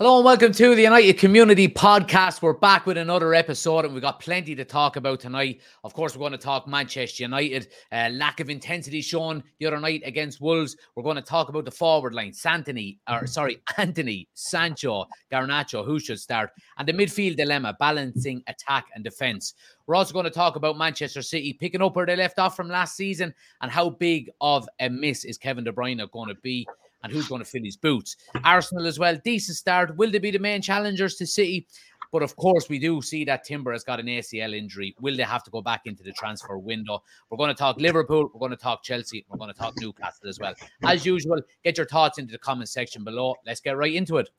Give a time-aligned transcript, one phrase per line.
[0.00, 2.40] Hello and welcome to the United Community Podcast.
[2.40, 5.60] We're back with another episode and we've got plenty to talk about tonight.
[5.84, 9.78] Of course, we're going to talk Manchester United, uh, lack of intensity shown the other
[9.78, 10.74] night against Wolves.
[10.96, 16.00] We're going to talk about the forward line, Santini, or sorry, Antony, Sancho, Garnacho, who
[16.00, 19.52] should start, and the midfield dilemma, balancing attack and defence.
[19.86, 22.68] We're also going to talk about Manchester City picking up where they left off from
[22.68, 26.66] last season and how big of a miss is Kevin De Bruyne going to be
[27.02, 28.16] and who's going to fill his boots.
[28.44, 29.96] Arsenal as well, decent start.
[29.96, 31.66] Will they be the main challengers to City?
[32.12, 34.96] But of course, we do see that Timber has got an ACL injury.
[35.00, 37.02] Will they have to go back into the transfer window?
[37.28, 38.30] We're going to talk Liverpool.
[38.34, 39.24] We're going to talk Chelsea.
[39.28, 40.54] We're going to talk Newcastle as well.
[40.82, 43.36] As usual, get your thoughts into the comment section below.
[43.46, 44.30] Let's get right into it.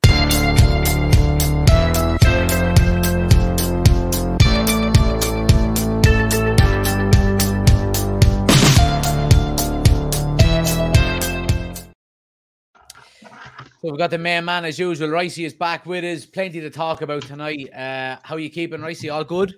[13.81, 15.09] So we've got the main man as usual.
[15.09, 16.23] Ricey is back with us.
[16.23, 17.67] Plenty to talk about tonight.
[17.73, 19.11] Uh, how are you keeping, Ricey?
[19.11, 19.55] All good?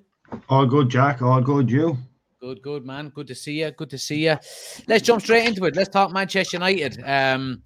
[0.47, 1.22] All good, Jack.
[1.22, 1.70] All good.
[1.70, 1.97] You?
[2.39, 3.09] Good, good, man.
[3.09, 3.72] Good to see you.
[3.72, 4.38] Good to see you.
[4.88, 5.75] Let's jump straight into it.
[5.75, 7.03] Let's talk Manchester United.
[7.06, 7.64] Um,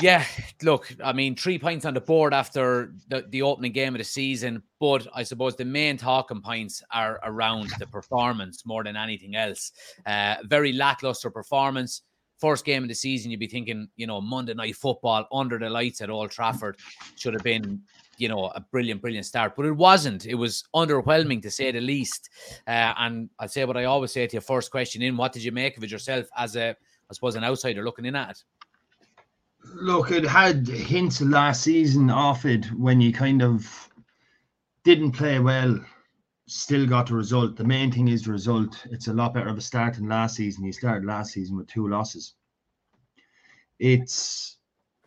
[0.00, 0.24] yeah,
[0.62, 4.04] look, I mean, three points on the board after the, the opening game of the
[4.04, 9.36] season, but I suppose the main talking points are around the performance more than anything
[9.36, 9.72] else.
[10.06, 12.00] Uh, very lackluster performance
[12.38, 15.70] first game of the season, you'd be thinking, you know, Monday night football under the
[15.70, 16.76] lights at Old Trafford
[17.16, 17.80] should have been,
[18.18, 19.54] you know, a brilliant, brilliant start.
[19.56, 20.26] But it wasn't.
[20.26, 22.30] It was underwhelming to say the least.
[22.66, 25.44] Uh, and I'd say what I always say to your first question in, what did
[25.44, 28.44] you make of it yourself as a, I suppose, an outsider looking in at it?
[29.74, 33.90] Look, it had hints last season off it when you kind of
[34.84, 35.80] didn't play well
[36.46, 37.56] still got the result.
[37.56, 38.86] The main thing is the result.
[38.90, 40.64] It's a lot better of a start than last season.
[40.64, 42.34] He started last season with two losses.
[43.78, 44.56] It's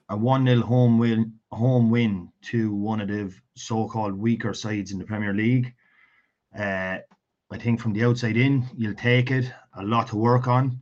[0.10, 5.00] a 1 0 home win home win to one of the so-called weaker sides in
[5.00, 5.74] the Premier League.
[6.58, 6.98] Uh,
[7.52, 9.52] I think from the outside in, you'll take it.
[9.76, 10.82] A lot to work on,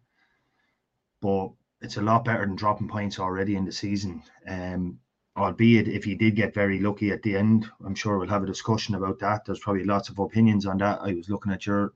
[1.21, 4.21] but it's a lot better than dropping points already in the season.
[4.47, 4.99] Um,
[5.37, 8.47] albeit if he did get very lucky at the end, I'm sure we'll have a
[8.47, 9.45] discussion about that.
[9.45, 10.99] There's probably lots of opinions on that.
[11.01, 11.93] I was looking at your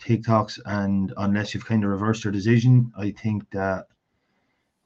[0.00, 3.86] TikToks, and unless you've kind of reversed your decision, I think that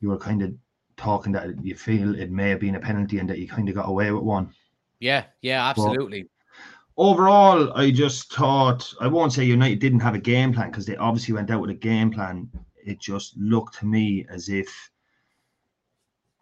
[0.01, 0.55] you were kind of
[0.97, 3.75] talking that you feel it may have been a penalty and that you kind of
[3.75, 4.53] got away with one.
[5.01, 6.23] Yeah, yeah, absolutely.
[6.23, 10.87] But overall, I just thought I won't say United didn't have a game plan because
[10.87, 12.49] they obviously went out with a game plan.
[12.77, 14.91] It just looked to me as if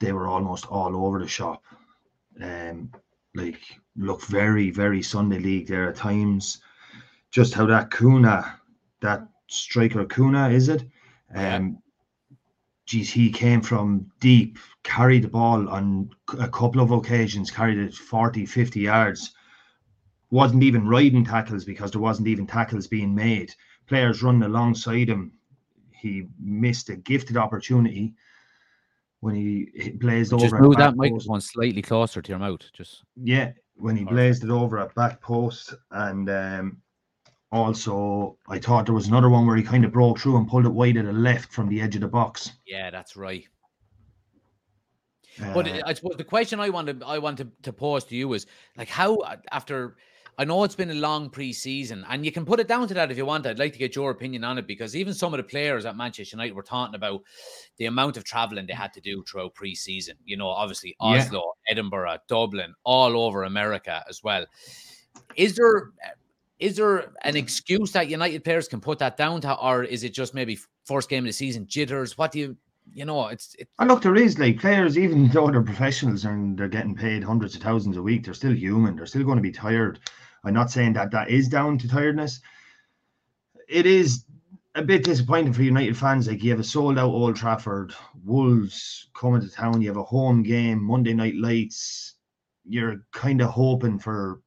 [0.04, 1.64] they were almost all over the shop.
[2.42, 2.90] Um,
[3.34, 3.60] like
[3.96, 6.60] look very, very Sunday league there at times.
[7.30, 8.60] Just how that Kuna,
[9.00, 10.84] that striker Kuna, is it?
[11.34, 11.78] Um,
[12.86, 17.94] geez, he came from deep, carried the ball on a couple of occasions, carried it
[17.94, 19.32] 40, 50 yards.
[20.30, 23.54] Wasn't even riding tackles because there wasn't even tackles being made.
[23.86, 25.32] Players running alongside him.
[25.92, 28.14] He missed a gifted opportunity
[29.24, 30.58] when he, blazed just over.
[30.58, 32.60] Just move that microphone slightly closer to your mouth.
[32.74, 36.82] Just yeah, when he blazed it over at back post, and um,
[37.50, 40.66] also I thought there was another one where he kind of broke through and pulled
[40.66, 42.52] it wide to the left from the edge of the box.
[42.66, 43.46] Yeah, that's right.
[45.42, 48.46] Uh, but I suppose the question I wanted I wanted to pose to you is
[48.76, 49.18] like how
[49.50, 49.96] after
[50.36, 53.10] I know it's been a long preseason, and you can put it down to that
[53.10, 53.46] if you want.
[53.46, 55.96] I'd like to get your opinion on it because even some of the players at
[55.96, 57.22] Manchester United were talking about
[57.76, 60.14] the amount of traveling they had to do throughout preseason.
[60.24, 61.72] You know, obviously Oslo, yeah.
[61.72, 64.44] Edinburgh, Dublin, all over America as well.
[65.36, 65.90] Is there
[66.58, 70.14] is there an excuse that United players can put that down to, or is it
[70.14, 72.18] just maybe first game of the season jitters?
[72.18, 72.56] What do you
[72.92, 73.54] you know, it's.
[73.58, 73.68] It...
[73.78, 77.54] And look, there is like players, even though they're professionals and they're getting paid hundreds
[77.54, 78.96] of thousands a week, they're still human.
[78.96, 80.00] They're still going to be tired.
[80.44, 82.40] I'm not saying that that is down to tiredness.
[83.68, 84.24] It is
[84.74, 86.28] a bit disappointing for United fans.
[86.28, 87.94] Like you have a sold out Old Trafford,
[88.24, 92.14] Wolves coming to town, you have a home game, Monday night lights.
[92.66, 94.40] You're kind of hoping for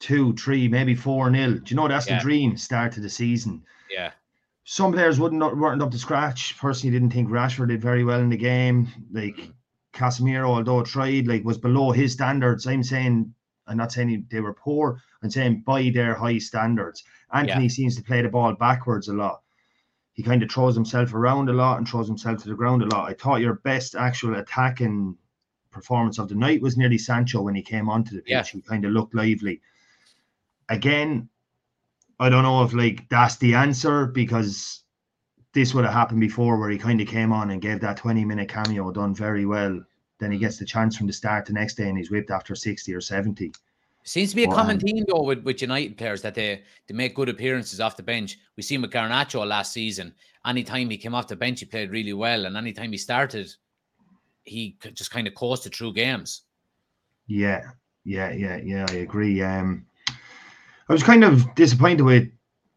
[0.00, 1.54] two, three, maybe four nil.
[1.54, 2.18] Do you know that's yeah.
[2.18, 3.62] the dream start to the season?
[3.90, 4.10] Yeah.
[4.64, 6.56] Some players wouldn't weren't up to scratch.
[6.58, 8.88] Personally, didn't think Rashford did very well in the game.
[9.12, 9.52] Like mm.
[9.92, 12.66] Casemiro, although tried, like was below his standards.
[12.66, 13.34] I'm saying
[13.66, 15.00] I'm not saying they were poor.
[15.22, 17.04] I'm saying by their high standards.
[17.32, 17.68] Antony yeah.
[17.68, 19.42] seems to play the ball backwards a lot.
[20.12, 22.86] He kind of throws himself around a lot and throws himself to the ground a
[22.86, 23.08] lot.
[23.08, 25.16] I thought your best actual attacking
[25.72, 28.30] performance of the night was nearly Sancho when he came onto the pitch.
[28.30, 28.42] Yeah.
[28.44, 29.60] He kind of looked lively.
[30.68, 31.28] Again,
[32.20, 34.84] I don't know if like that's the answer because
[35.52, 38.24] this would have happened before where he kind of came on and gave that 20
[38.24, 39.80] minute cameo done very well
[40.20, 42.54] then he gets the chance from the start the next day and he's whipped after
[42.54, 43.52] 60 or 70.
[44.04, 46.62] Seems to be a Well, common um, theme though with, with United players that they
[46.86, 48.38] they make good appearances off the bench.
[48.56, 50.14] We seen with Garnacho last season.
[50.46, 53.50] Anytime he came off the bench, he played really well, and anytime he started,
[54.44, 56.42] he just kind of coasted through games.
[57.26, 57.62] Yeah,
[58.04, 58.84] yeah, yeah, yeah.
[58.90, 59.40] I agree.
[59.40, 62.28] Um, I was kind of disappointed with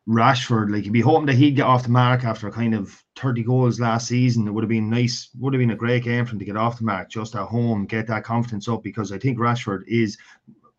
[0.08, 0.72] Rashford.
[0.72, 3.80] Like, you'd be hoping that he'd get off the mark after kind of 30 goals
[3.80, 4.48] last season.
[4.48, 6.56] It would have been nice, would have been a great game for him to get
[6.56, 10.18] off the mark just at home, get that confidence up because I think Rashford is,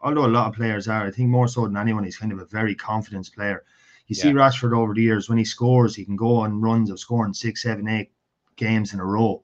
[0.01, 2.39] although a lot of players are, I think more so than anyone, he's kind of
[2.39, 3.65] a very confidence player.
[4.07, 6.99] You see Rashford over the years, when he scores, he can go on runs of
[6.99, 8.11] scoring six, seven, eight
[8.57, 9.43] games in a row.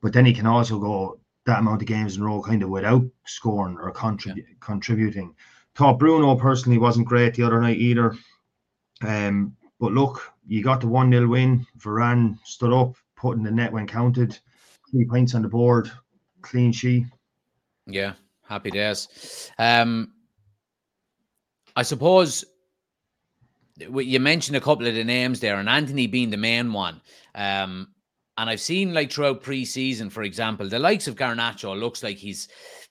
[0.00, 2.70] But then he can also go that amount of games in a row kind of
[2.70, 5.34] without scoring or contrib- contributing.
[5.74, 8.16] Thought Bruno personally wasn't great the other night either.
[9.02, 11.66] Um, but look, you got the 1 0 win.
[11.78, 14.38] Varane stood up, put in the net when counted.
[14.90, 15.90] Three points on the board,
[16.42, 17.06] clean sheet.
[17.86, 18.14] Yeah,
[18.48, 19.50] happy days.
[19.58, 20.12] Um,
[21.74, 22.44] I suppose
[23.78, 27.00] you mentioned a couple of the names there, and Antony being the main one.
[27.34, 27.88] Um,
[28.38, 32.48] and I've seen like throughout preseason, for example, the likes of Garnacho looks like he's,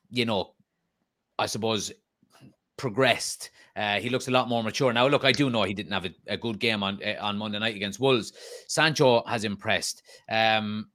[0.10, 0.54] you know,
[1.38, 1.92] I suppose
[2.78, 3.52] progressed.
[3.76, 5.08] Uh, he looks a lot more mature now.
[5.08, 7.60] Look, I do know he didn't have a, a good game on uh, on Monday
[7.60, 8.34] night against Wolves.
[8.68, 10.04] Sancho has impressed.
[10.30, 10.90] Um,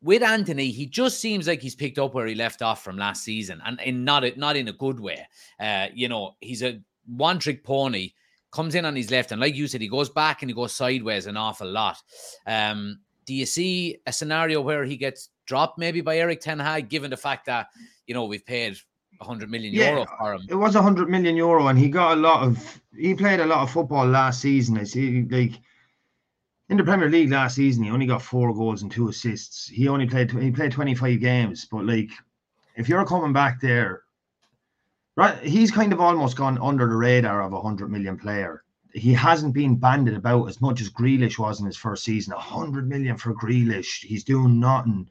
[0.00, 3.24] with Antony, he just seems like he's picked up where he left off from last
[3.24, 5.26] season, and in not a, not in a good way.
[5.58, 8.12] Uh, you know, he's a one trick pony.
[8.50, 10.72] Comes in on his left, and like you said, he goes back and he goes
[10.72, 11.98] sideways an awful lot.
[12.46, 16.88] Um, do you see a scenario where he gets dropped maybe by Erik Ten Hag,
[16.88, 17.66] given the fact that
[18.06, 18.78] you know we've paid
[19.18, 20.46] 100 million Yeah, euro for him?
[20.48, 22.80] It was a hundred million euro, and he got a lot of.
[22.96, 24.78] He played a lot of football last season.
[24.78, 25.60] I see, like
[26.68, 29.68] in the Premier League last season, he only got four goals and two assists.
[29.68, 30.30] He only played.
[30.30, 32.10] He played twenty five games, but like,
[32.76, 34.02] if you're coming back there,
[35.16, 38.62] right, he's kind of almost gone under the radar of a hundred million player.
[38.92, 42.32] He hasn't been banded about as much as Grealish was in his first season.
[42.32, 44.04] A hundred million for Grealish.
[44.04, 45.08] He's doing nothing.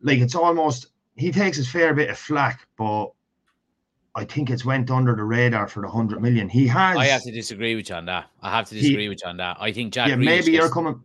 [0.00, 3.08] Like it's almost he takes his fair bit of flack, but
[4.14, 6.48] I think it's went under the radar for the hundred million.
[6.48, 6.96] He has.
[6.96, 8.26] I have to disagree with you on that.
[8.42, 9.56] I have to He- disagree with you on that.
[9.60, 10.08] I think Jack.
[10.08, 11.02] yeah, Grealish maybe you're coming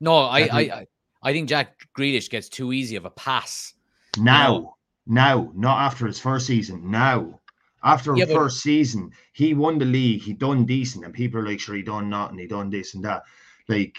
[0.00, 0.86] No, I, I, I,
[1.22, 3.74] I think Jack Grealish gets too easy of a pass.
[4.18, 4.76] now.
[5.06, 6.90] Now, not after his first season.
[6.90, 7.38] Now,
[7.82, 10.22] after Yeah, his but- first season, he won the league.
[10.22, 12.38] He done decent, and people are like, "Sure, he done nothing.
[12.38, 13.22] He done this and that."
[13.68, 13.96] Like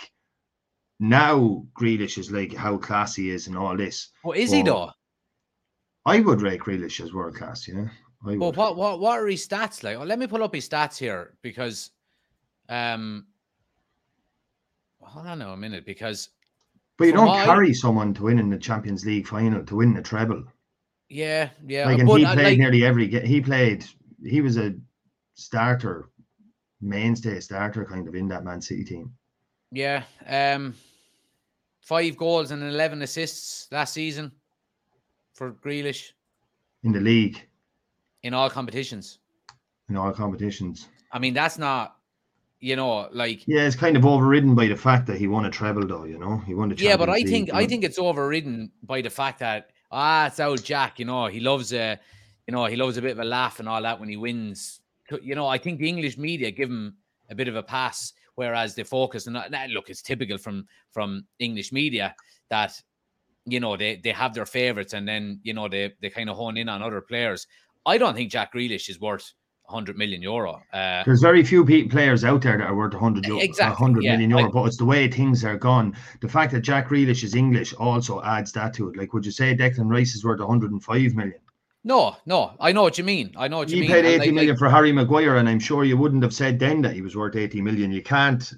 [0.99, 4.09] now, Grealish is like how classy he is and all this.
[4.23, 4.91] Well, is he though?
[6.05, 7.67] I would rate Grealish as world class.
[7.67, 7.89] You know,
[8.25, 8.57] I Well, would.
[8.57, 9.97] what what what are his stats like?
[9.97, 11.91] Well, let me pull up his stats here because,
[12.69, 13.25] um,
[15.01, 16.29] hold on a minute because
[16.97, 19.75] but you don't what I- carry someone to win in the Champions League final to
[19.75, 20.43] win the treble.
[21.09, 23.25] yeah, yeah, like and but he played like- nearly every game.
[23.25, 23.85] He played.
[24.23, 24.73] He was a
[25.35, 26.09] starter,
[26.81, 29.13] mainstay starter kind of in that Man City team.
[29.71, 30.73] yeah, um,
[31.81, 34.31] five goals and eleven assists last season
[35.35, 36.13] for Grealish
[36.83, 37.37] in the league
[38.23, 39.19] in all competitions.
[39.89, 40.87] in all competitions.
[41.11, 41.97] I mean, that's not,
[42.59, 45.51] you know, like Yeah, it's kind of overridden by the fact that he won a
[45.51, 46.05] treble, though.
[46.05, 46.75] You know, he won the.
[46.75, 47.69] yeah, but I Champions think I you know.
[47.69, 50.97] think it's overridden by the fact that ah, it's old Jack.
[50.99, 51.99] You know, he loves a,
[52.47, 54.81] you know, he loves a bit of a laugh and all that when he wins.
[55.21, 56.95] You know, I think the English media give him
[57.29, 59.35] a bit of a pass, whereas they focus and
[59.69, 62.15] look, it's typical from from English media
[62.49, 62.81] that
[63.45, 66.35] you know they they have their favorites and then you know they they kind of
[66.37, 67.47] hone in on other players.
[67.85, 69.31] I don't think Jack Grealish is worth
[69.67, 70.61] 100 million euro.
[70.73, 74.11] Uh, There's very few players out there that are worth 100 euro, Exactly, 100 yeah,
[74.13, 75.95] million euro, I- but it's the way things are gone.
[76.21, 78.97] The fact that Jack Grealish is English also adds that to it.
[78.97, 81.39] Like, would you say Declan Rice is worth 105 million?
[81.83, 83.31] no, no, I know what you mean.
[83.37, 83.87] I know what you mean.
[83.89, 86.57] He paid 80 like- million for Harry Maguire, and I'm sure you wouldn't have said
[86.59, 87.91] then that he was worth 80 million.
[87.91, 88.51] You can't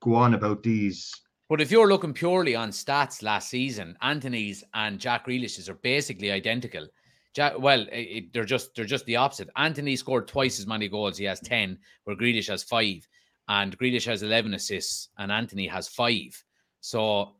[0.00, 1.12] go on about these.
[1.50, 6.30] But if you're looking purely on stats last season, Antony's and Jack Grealish's are basically
[6.30, 6.86] identical.
[7.34, 9.50] Jack, well, it, they're just they're just the opposite.
[9.56, 11.18] Antony scored twice as many goals.
[11.18, 13.04] He has ten, where Grealish has five,
[13.48, 16.40] and Grealish has eleven assists, and Antony has five.
[16.82, 17.32] So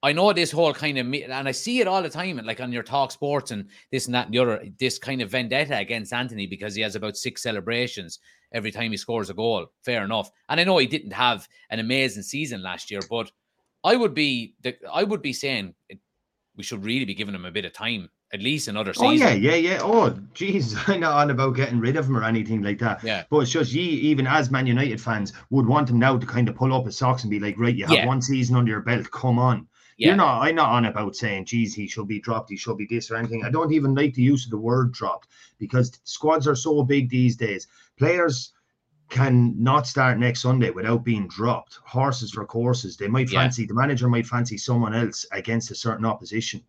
[0.00, 2.70] I know this whole kind of, and I see it all the time, like on
[2.70, 6.12] your talk sports and this and that and the other, this kind of vendetta against
[6.12, 8.20] Antony because he has about six celebrations
[8.52, 9.66] every time he scores a goal.
[9.84, 10.30] Fair enough.
[10.48, 13.32] And I know he didn't have an amazing season last year, but
[13.84, 15.98] I would be, the, I would be saying it,
[16.56, 19.06] we should really be giving him a bit of time, at least another season.
[19.06, 19.78] Oh, yeah, yeah, yeah.
[19.82, 20.76] Oh, jeez.
[20.88, 23.04] I'm not on about getting rid of him or anything like that.
[23.04, 23.24] Yeah.
[23.30, 26.48] But it's just ye, even as Man United fans, would want him now to kind
[26.48, 28.06] of pull up his socks and be like, right, you have Yeah.
[28.06, 29.10] one season under your belt.
[29.10, 29.68] Come on.
[29.98, 30.08] Yeah.
[30.08, 30.42] You're not.
[30.42, 32.50] I'm not on about saying, "Geez, he should be dropped.
[32.50, 34.92] He should be this or anything." I don't even like the use of the word
[34.92, 35.28] "dropped"
[35.58, 37.66] because squads are so big these days.
[37.96, 38.52] Players
[39.08, 41.78] can not start next Sunday without being dropped.
[41.84, 42.96] Horses for courses.
[42.96, 43.68] They might fancy yeah.
[43.68, 46.62] the manager might fancy someone else against a certain opposition.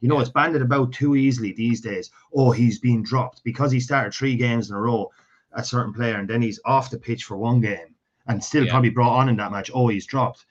[0.00, 0.22] You know, yeah.
[0.22, 2.10] it's banded about too easily these days.
[2.34, 5.10] Oh, he's been dropped because he started three games in a row,
[5.52, 7.94] a certain player, and then he's off the pitch for one game
[8.26, 8.70] and still yeah.
[8.70, 9.70] probably brought on in that match.
[9.72, 10.46] Oh, he's dropped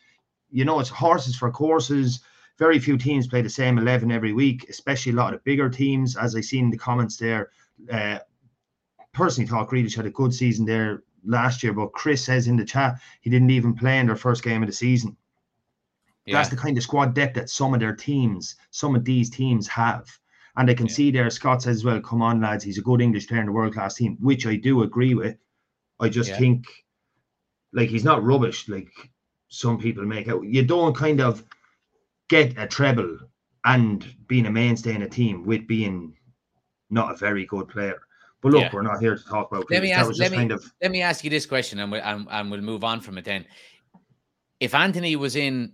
[0.54, 2.22] you know, it's horses for courses.
[2.60, 6.16] Very few teams play the same 11 every week, especially a lot of bigger teams.
[6.16, 7.50] As I seen in the comments there,
[7.92, 8.20] uh,
[9.12, 12.66] personally thought Grealish had a good season there last year, but Chris says in the
[12.66, 15.16] chat he didn't even play in their first game of the season.
[16.26, 16.38] Yeah.
[16.38, 19.68] That's the kind of squad depth that some of their teams, some of these teams
[19.68, 20.08] have.
[20.56, 20.94] And I can yeah.
[20.94, 23.52] see there, Scott says, well, come on, lads, he's a good English player in the
[23.52, 25.38] world class team, which I do agree with.
[26.00, 26.38] I just yeah.
[26.38, 26.66] think
[27.74, 28.70] like he's not rubbish.
[28.70, 28.92] Like
[29.50, 30.44] some people make out.
[30.44, 31.44] You don't kind of
[32.30, 33.18] get a treble
[33.66, 36.16] and being a mainstay in a team with being
[36.90, 38.02] not a very good player.
[38.44, 38.70] But look, yeah.
[38.74, 39.72] we're not here to talk about.
[39.72, 40.20] Let me ask.
[40.20, 40.70] Let me, kind of...
[40.82, 43.24] let me ask you this question, and we'll, and, and we'll move on from it.
[43.24, 43.46] Then,
[44.60, 45.72] if Antony was in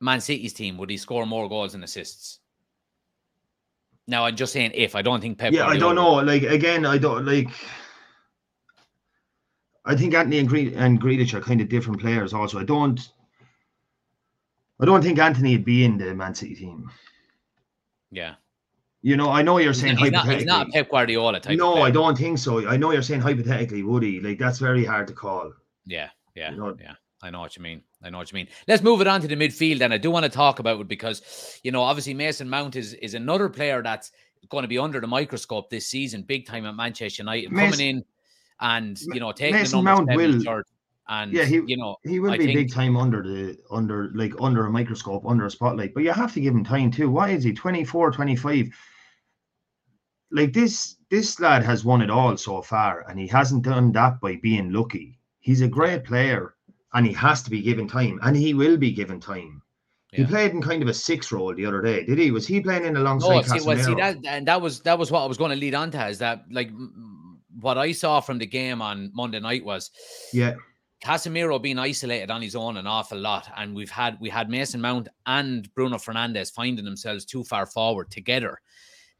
[0.00, 2.40] Man City's team, would he score more goals and assists?
[4.06, 4.94] Now, I'm just saying if.
[4.94, 5.54] I don't think Pep.
[5.54, 6.16] Yeah, I don't know.
[6.16, 7.48] Like again, I don't like.
[9.86, 12.34] I think Antony and, Gre- and Grealish are kind of different players.
[12.34, 13.00] Also, I don't.
[14.80, 16.90] I don't think Antony would be in the Man City team.
[18.10, 18.34] Yeah.
[19.02, 20.44] You know, I know you're saying he's hypothetically.
[20.44, 21.58] Not, he's not Pep Guardiola type.
[21.58, 22.68] No, I don't think so.
[22.68, 24.20] I know you're saying hypothetically, would he?
[24.20, 25.52] Like that's very hard to call.
[25.84, 26.76] Yeah, yeah, you know?
[26.80, 26.94] yeah.
[27.22, 27.82] I know what you mean.
[28.02, 28.48] I know what you mean.
[28.66, 30.88] Let's move it on to the midfield, and I do want to talk about it
[30.88, 34.12] because, you know, obviously Mason Mount is is another player that's
[34.48, 37.88] going to be under the microscope this season, big time at Manchester United, Mason, coming
[37.88, 38.04] in
[38.60, 40.62] and you know taking Mason the Mount will,
[41.08, 44.10] and yeah, he you know he will I be think, big time under the under
[44.14, 45.94] like under a microscope, under a spotlight.
[45.94, 47.10] But you have to give him time too.
[47.10, 48.68] Why is he 24, 25?
[50.32, 54.20] Like this this lad has won it all so far, and he hasn't done that
[54.20, 55.18] by being lucky.
[55.40, 56.54] He's a great player,
[56.94, 59.62] and he has to be given time, and he will be given time.
[60.12, 62.30] He played in kind of a six role the other day, did he?
[62.30, 63.34] Was he playing in alongside?
[63.34, 65.56] No, see, well, see that, and that was that was what I was going to
[65.56, 66.06] lead on to.
[66.06, 66.70] Is that like
[67.60, 69.90] what I saw from the game on Monday night was,
[70.32, 70.54] yeah,
[71.02, 74.82] Casemiro being isolated on his own an awful lot, and we've had we had Mason
[74.82, 78.60] Mount and Bruno Fernandes finding themselves too far forward together.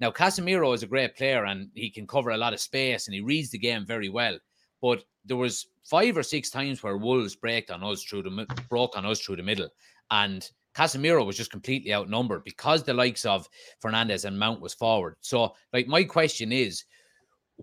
[0.03, 3.15] Now Casemiro is a great player and he can cover a lot of space and
[3.15, 4.37] he reads the game very well.
[4.81, 8.97] But there was five or six times where Wolves broke on us through the broke
[8.97, 9.69] on us through the middle,
[10.11, 10.45] and
[10.75, 13.49] Casemiro was just completely outnumbered because the likes of
[13.81, 15.15] Fernandes and Mount was forward.
[15.21, 16.85] So, like, my question is,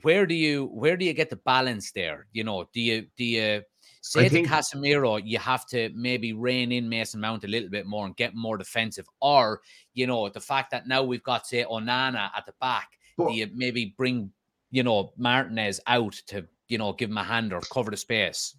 [0.03, 2.27] where do you where do you get the balance there?
[2.31, 3.63] You know, do you do you
[4.01, 4.43] say I to.
[4.43, 8.35] Casemiro you have to maybe rein in Mason Mount a little bit more and get
[8.35, 9.61] more defensive, or
[9.93, 13.29] you know the fact that now we've got say Onana at the back, but...
[13.29, 14.31] do you maybe bring
[14.71, 18.55] you know Martinez out to you know give him a hand or cover the space?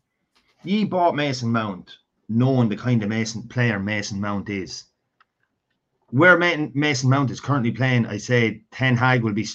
[0.63, 1.97] Ye bought Mason Mount
[2.29, 4.85] knowing the kind of Mason player Mason Mount is.
[6.11, 9.47] Where Mason Mount is currently playing, I say Ten Hag will be.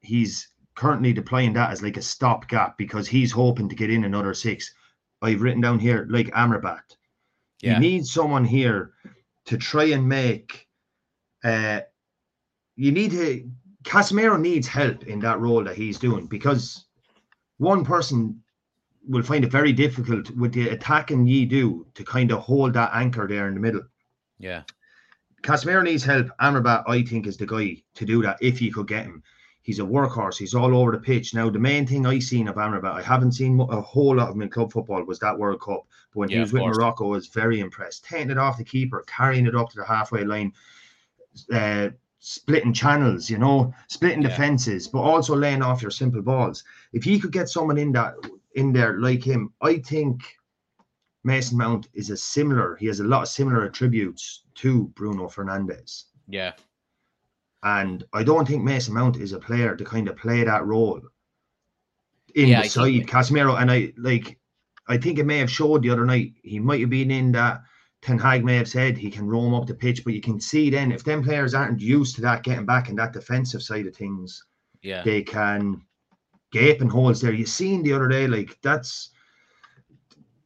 [0.00, 4.34] He's currently deploying that as like a stopgap because he's hoping to get in another
[4.34, 4.74] six.
[5.24, 6.82] I've written down here like Amrabat.
[7.60, 7.74] Yeah.
[7.74, 8.92] You need someone here
[9.46, 10.68] to try and make.
[11.42, 11.80] Uh,
[12.76, 13.50] you need to.
[13.84, 16.86] Casemiro needs help in that role that he's doing because
[17.58, 18.40] one person
[19.06, 22.90] will find it very difficult with the attacking ye do to kind of hold that
[22.94, 23.82] anchor there in the middle.
[24.38, 24.62] Yeah.
[25.42, 26.28] Casemiro needs help.
[26.40, 29.22] Amrabat, I think, is the guy to do that if you could get him.
[29.64, 30.36] He's a workhorse.
[30.36, 31.32] He's all over the pitch.
[31.32, 34.34] Now, the main thing I seen of Amrabat, I haven't seen a whole lot of
[34.34, 35.86] him in club football, was that World Cup.
[36.12, 36.76] But when yeah, he was with course.
[36.76, 38.04] Morocco, I was very impressed.
[38.04, 40.52] Taking it off the keeper, carrying it up to the halfway line,
[41.50, 44.28] uh, splitting channels, you know, splitting yeah.
[44.28, 46.62] defenses, but also laying off your simple balls.
[46.92, 48.16] If he could get someone in that
[48.56, 50.24] in there like him, I think
[51.24, 52.76] Mason Mount is a similar.
[52.76, 56.04] He has a lot of similar attributes to Bruno Fernandes.
[56.28, 56.52] Yeah.
[57.64, 61.00] And I don't think Mason Mount is a player to kind of play that role
[62.34, 63.06] in yeah, the I side.
[63.06, 63.60] Casemiro.
[63.60, 64.38] And I like,
[64.86, 66.34] I think it may have showed the other night.
[66.42, 67.62] He might have been in that.
[68.02, 70.68] Ten Hag may have said he can roam up the pitch, but you can see
[70.68, 73.96] then if them players aren't used to that getting back in that defensive side of
[73.96, 74.44] things,
[74.82, 75.80] yeah, they can
[76.52, 77.32] gaping holes there.
[77.32, 79.08] You seen the other day, like that's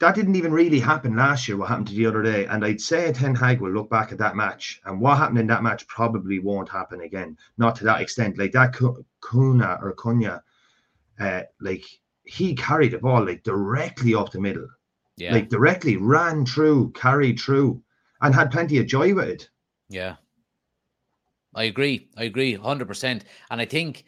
[0.00, 1.57] that didn't even really happen last year.
[1.57, 4.19] What happened to the other day, and I'd say Ten Hag will look back at
[4.19, 7.37] that match, and what happened in that match probably won't happen again.
[7.57, 8.38] Not to that extent.
[8.38, 10.43] Like that Kuna or Cunha,
[11.19, 11.85] uh, like
[12.25, 14.69] he carried the ball like directly up the middle,
[15.17, 17.83] yeah, like directly ran through, carried through,
[18.21, 19.49] and had plenty of joy with it.
[19.88, 20.17] Yeah.
[21.55, 22.09] I agree.
[22.17, 23.23] I agree 100%.
[23.50, 24.05] And I think,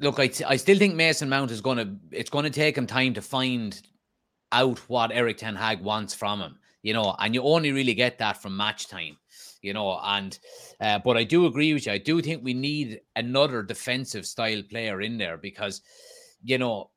[0.00, 2.86] look, I, I still think Mason Mount is going to, it's going to take him
[2.86, 3.80] time to find
[4.52, 8.18] out what Erik Ten Hag wants from him, you know, and you only really get
[8.18, 9.16] that from match time,
[9.62, 9.98] you know.
[10.02, 10.38] And,
[10.80, 11.92] uh, but I do agree with you.
[11.92, 15.82] I do think we need another defensive style player in there because,
[16.42, 16.90] you know,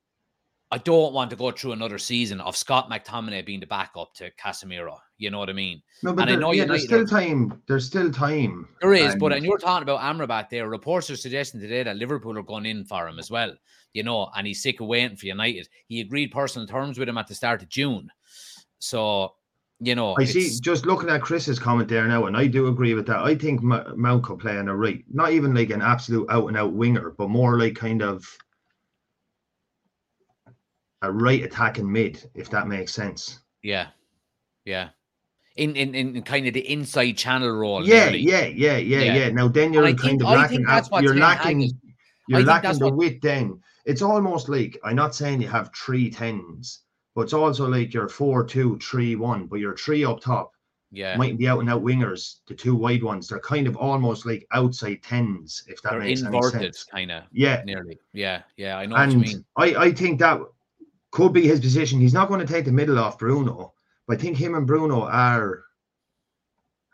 [0.71, 4.29] I don't want to go through another season of Scott McTominay being the backup to
[4.31, 4.97] Casemiro.
[5.19, 5.81] You know what I mean?
[6.01, 7.61] No, but And I know yeah, there's still time.
[7.67, 8.67] There's still time.
[8.81, 10.67] There is, but And- and you're talking about Amrabat there.
[10.69, 13.53] Reports are suggesting today that Liverpool are going in for him as well.
[13.93, 15.67] You know, and he's sick of waiting for United.
[15.87, 18.09] He agreed personal terms with him at the start of June.
[18.79, 19.33] So,
[19.81, 20.57] you know, I see.
[20.61, 23.17] Just looking at Chris's comment there now, and I do agree with that.
[23.19, 26.47] I think M- Mount could play on the right, not even like an absolute out
[26.47, 28.25] and out winger, but more like kind of
[31.01, 33.39] a right attacking mid, if that makes sense.
[33.63, 33.87] yeah,
[34.65, 34.89] yeah.
[35.59, 37.85] In, in in kind of the inside channel role.
[37.85, 39.15] Yeah, yeah, yeah, yeah, Yeah.
[39.15, 39.29] yeah.
[39.29, 40.63] Now then you're kind think- of lacking.
[40.63, 41.71] that's you're lacking.
[42.27, 43.21] You're lacking the what- width.
[43.21, 46.81] Then it's almost like I'm not saying you have three tens,
[47.15, 50.51] but it's also like you're four two three one, but you're three up top.
[50.91, 51.15] yeah.
[51.17, 52.37] mightn't be out and out wingers.
[52.47, 56.23] The two wide ones, they're kind of almost like outside tens, if that They're makes
[56.23, 56.83] any inverted, sense.
[56.83, 57.99] kind of Yeah, nearly.
[58.13, 58.77] Yeah, yeah.
[58.79, 59.45] I know what you and mean.
[59.55, 60.39] I, I think that
[61.11, 61.99] could be his position.
[61.99, 63.73] He's not going to take the middle off Bruno,
[64.09, 65.63] I think him and Bruno are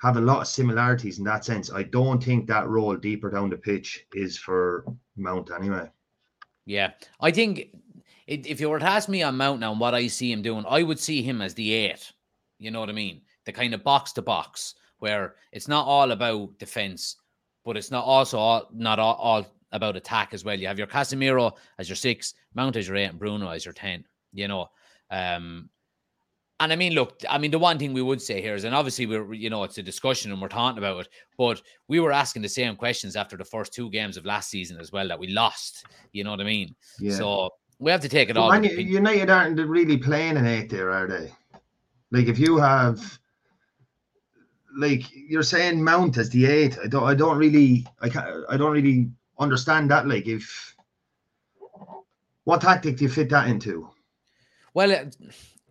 [0.01, 1.71] have a lot of similarities in that sense.
[1.71, 5.89] I don't think that role deeper down the pitch is for Mount anyway.
[6.65, 6.91] Yeah,
[7.21, 7.69] I think
[8.27, 10.65] if you were to ask me on Mount now and what I see him doing,
[10.67, 12.11] I would see him as the eight.
[12.59, 13.21] You know what I mean?
[13.45, 17.17] The kind of box to box where it's not all about defense,
[17.63, 20.59] but it's not also all, not all, all about attack as well.
[20.59, 23.73] You have your Casemiro as your six, Mount as your eight, and Bruno as your
[23.73, 24.05] ten.
[24.33, 24.69] You know,
[25.11, 25.69] um,
[26.59, 28.73] and I mean, look, I mean, the one thing we would say here is, and
[28.73, 32.13] obviously we're, you know, it's a discussion and we're talking about it, but we were
[32.13, 35.19] asking the same questions after the first two games of last season as well that
[35.19, 35.85] we lost.
[36.13, 36.73] You know what I mean?
[36.99, 37.15] Yeah.
[37.15, 38.51] So we have to take it But all.
[38.51, 41.31] Man, with a U- pinch- United aren't really playing an eight there, are they?
[42.11, 43.19] Like if you have,
[44.77, 46.77] like you're saying, Mount as the eight.
[46.81, 47.03] I don't.
[47.03, 47.85] I don't really.
[48.01, 48.45] I can't.
[48.49, 50.07] I don't really understand that.
[50.07, 50.75] Like if,
[52.45, 53.89] what tactic do you fit that into?
[54.73, 55.05] Well, uh,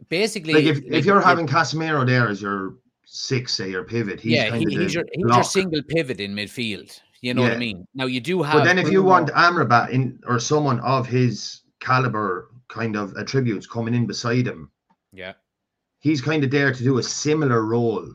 [0.08, 4.20] basically, Like if, like, if you're having Casemiro there as your six, say your pivot,
[4.20, 7.00] he's yeah, kind he, of he's your he's your single pivot in midfield.
[7.20, 7.86] You know what I mean?
[7.94, 8.54] Now you do have.
[8.54, 13.66] But then if you want Amrabat in or someone of his caliber kind of attributes
[13.66, 14.70] coming in beside him,
[15.12, 15.32] yeah,
[16.00, 18.06] he's kind of there to do a similar role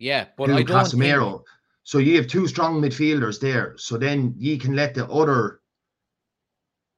[0.00, 1.44] yeah, but to I don't think- Casemiro.
[1.82, 3.74] So you have two strong midfielders there.
[3.76, 5.59] So then you can let the other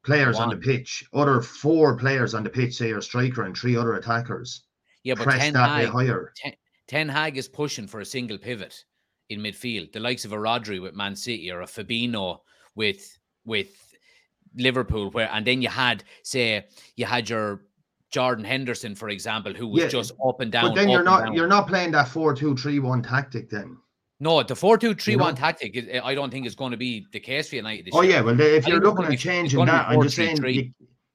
[0.05, 3.77] players on the pitch, other four players on the pitch, say your striker and three
[3.77, 4.65] other attackers,
[5.05, 6.33] yeah, but Ten Hag, higher.
[6.87, 8.85] Ten Hag is pushing for a single pivot
[9.31, 12.39] in midfield, the likes of a Rodri with Man City or a Fabinho
[12.75, 13.97] with with
[14.57, 17.63] Liverpool, where and then you had say you had your
[18.11, 20.69] Jordan Henderson, for example, who was Yeah, just up and down.
[20.69, 21.35] But then you're not down.
[21.35, 23.79] you're not playing that four two three one tactic then.
[24.23, 25.33] No, the four two three You know?
[25.33, 25.75] tactic.
[25.77, 27.87] is- I don't think is going to be the case for United.
[27.87, 28.13] This Oh year.
[28.13, 30.73] yeah, well if you're looking at changing that, I'm just saying you-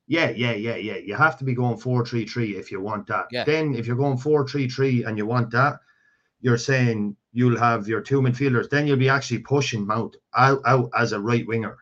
[0.07, 0.97] yeah, yeah, yeah, yeah.
[0.97, 3.27] You have to be going four three three if you want that.
[3.31, 3.45] Yeah.
[3.45, 5.79] Then if you're going four three three and you want that,
[6.41, 8.69] you're saying you'll have your two midfielders.
[8.69, 11.77] Then you'll be actually pushing Mount out, out as a right winger.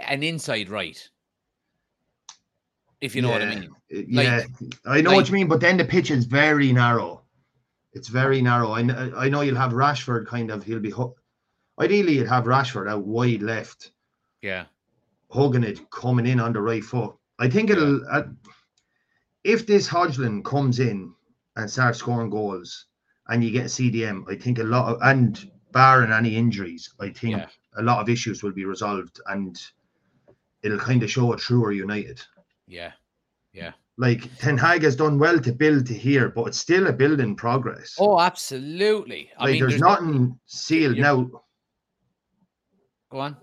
[0.00, 1.00] an inside right.
[3.00, 3.70] If you know what I mean.
[3.90, 4.42] Like- yeah,
[4.84, 7.19] I know like- what you mean, but then the pitch is very narrow.
[7.92, 8.70] It's very narrow.
[8.72, 8.80] I,
[9.24, 10.62] I know you'll have Rashford kind of.
[10.64, 10.92] He'll be.
[11.80, 13.92] Ideally, you'd have Rashford out wide left.
[14.42, 14.66] Yeah.
[15.30, 17.14] hugging it, coming in on the right foot.
[17.38, 18.00] I think it'll.
[18.10, 18.24] Uh,
[19.44, 21.12] if this Højlund comes in
[21.56, 22.86] and starts scoring goals,
[23.28, 27.10] and you get a CDM, I think a lot of and barring any injuries, I
[27.10, 27.46] think Yeah.
[27.78, 29.60] a lot of issues will be resolved, and
[30.62, 32.20] it'll kind of show a truer United.
[32.66, 32.92] Yeah.
[33.52, 33.72] Yeah.
[34.00, 37.20] Like Ten Hag has done well to build to here, but it's still a build
[37.20, 37.96] in progress.
[37.98, 39.30] Oh, absolutely.
[39.36, 41.30] I like mean, there's, nothing sealed you- now.
[43.10, 43.36] Go on.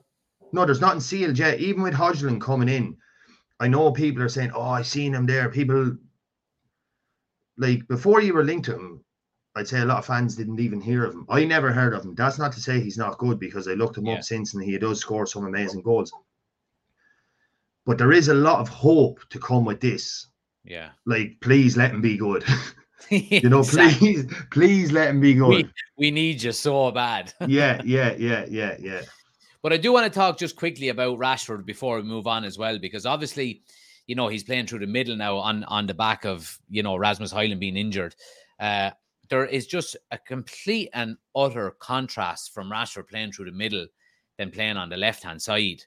[0.54, 1.60] No, there's nothing sealed yet.
[1.60, 2.98] Even with Højlund coming in,
[3.60, 5.96] I know people are saying, "Oh, I seen him there." People
[7.58, 9.04] like before you were linked to him,
[9.56, 11.26] I'd say a lot of fans didn't even hear of him.
[11.30, 12.15] I never heard of him.
[12.15, 14.15] That's not to say he's not good because I looked him Yeah.
[14.15, 16.12] up since and he does score some amazing goals.
[17.86, 20.28] But there is a lot of hope to come with this.
[20.67, 20.89] Yeah.
[21.06, 22.43] Like, please let him be good.
[23.10, 24.15] you know, Exactly.
[24.15, 25.49] please, please let him be good.
[25.49, 27.34] We, we need you so bad.
[27.47, 29.01] yeah, yeah, yeah, yeah, yeah.
[29.62, 32.58] But I do want to talk just quickly about Rashford before we move on as
[32.58, 33.62] well, because obviously,
[34.08, 36.95] you know, he's playing through the middle now on on the back of you know
[36.97, 38.15] Rasmus Højlund being injured.
[38.60, 38.91] Uh,
[39.30, 43.88] there is just a complete and utter contrast from Rashford playing through the middle
[44.38, 45.84] than playing on the left hand side.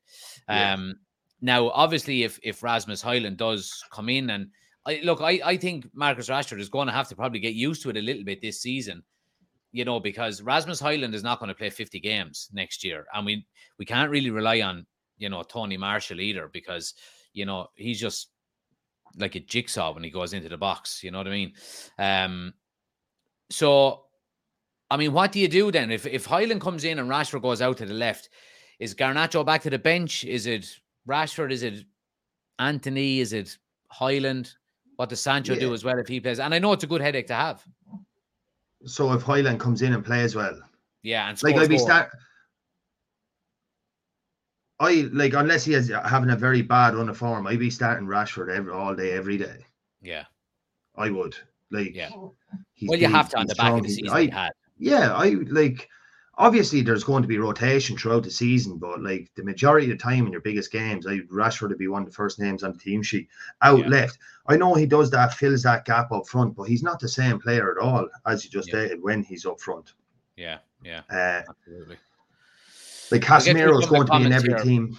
[0.49, 0.75] Yeah.
[0.75, 1.01] Um,
[1.41, 4.49] now, obviously, if if Rasmus Højlund does come in and
[4.87, 7.83] I, look, I, I think Marcus Rashford is going to have to probably get used
[7.83, 9.03] to it a little bit this season,
[9.73, 13.07] you know, because Rasmus Højlund is not going to play 50 games next year.
[13.15, 13.47] And we,
[13.79, 14.87] we can't really rely on,
[15.19, 16.95] you know, Tony Martial either because,
[17.35, 18.29] you know, he's just
[19.19, 21.03] like a jigsaw when he goes into the box.
[21.05, 21.53] You know what I mean?
[21.99, 22.55] Um,
[23.51, 24.05] so,
[24.91, 25.91] I mean, what do you do then?
[25.91, 28.31] If, if Højlund comes in and Rashford goes out to the left,
[28.79, 30.25] is Garnacho back to the bench?
[30.25, 30.67] Is it
[31.07, 31.53] Rashford?
[31.53, 31.85] Is it
[32.59, 33.21] Antony?
[33.21, 33.59] Is it
[33.93, 34.55] Højlund?
[35.01, 36.41] What does Sancho do as well if he plays?
[36.41, 37.65] And I know it's a good headache to have.
[38.85, 40.61] So if Højlund comes in and plays well,
[41.01, 42.11] Yeah, and like I'd be start.
[44.79, 48.07] I like unless he is having a very bad run of form, I'd be starting
[48.07, 49.65] Rashford every all day, every day.
[50.03, 50.25] Yeah,
[50.97, 51.35] I would
[51.71, 51.97] like.
[51.97, 52.11] Yeah.
[52.15, 52.35] well,
[52.83, 54.15] you big, have to on the back of the season.
[54.15, 55.89] I, yeah, I like.
[56.39, 60.03] Obviously, there's going to be rotation throughout the season, but like the majority of the
[60.03, 62.73] time in your biggest games, I Rashford to be one of the first names on
[62.73, 63.29] the team sheet.
[63.63, 63.89] Out Yeah.
[63.89, 67.09] left, I know he does that, fills that gap up front, but he's not the
[67.09, 68.85] same player at all as you just Yeah.
[68.87, 69.93] stated when he's up front.
[70.37, 71.97] Yeah, yeah, Uh, absolutely.
[73.11, 74.59] like I'll get through Casemiro is some of the going to be in every here.
[74.63, 74.99] team.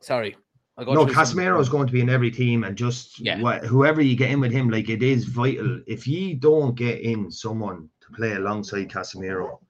[0.00, 0.36] Sorry.
[0.78, 3.20] No, through some of the Casemiro is going to be in every team, and just
[3.20, 3.38] Yeah.
[3.38, 5.80] wh- whoever you get in with him, like it is vital.
[5.86, 9.60] If you don't get in someone to play alongside Casemiro,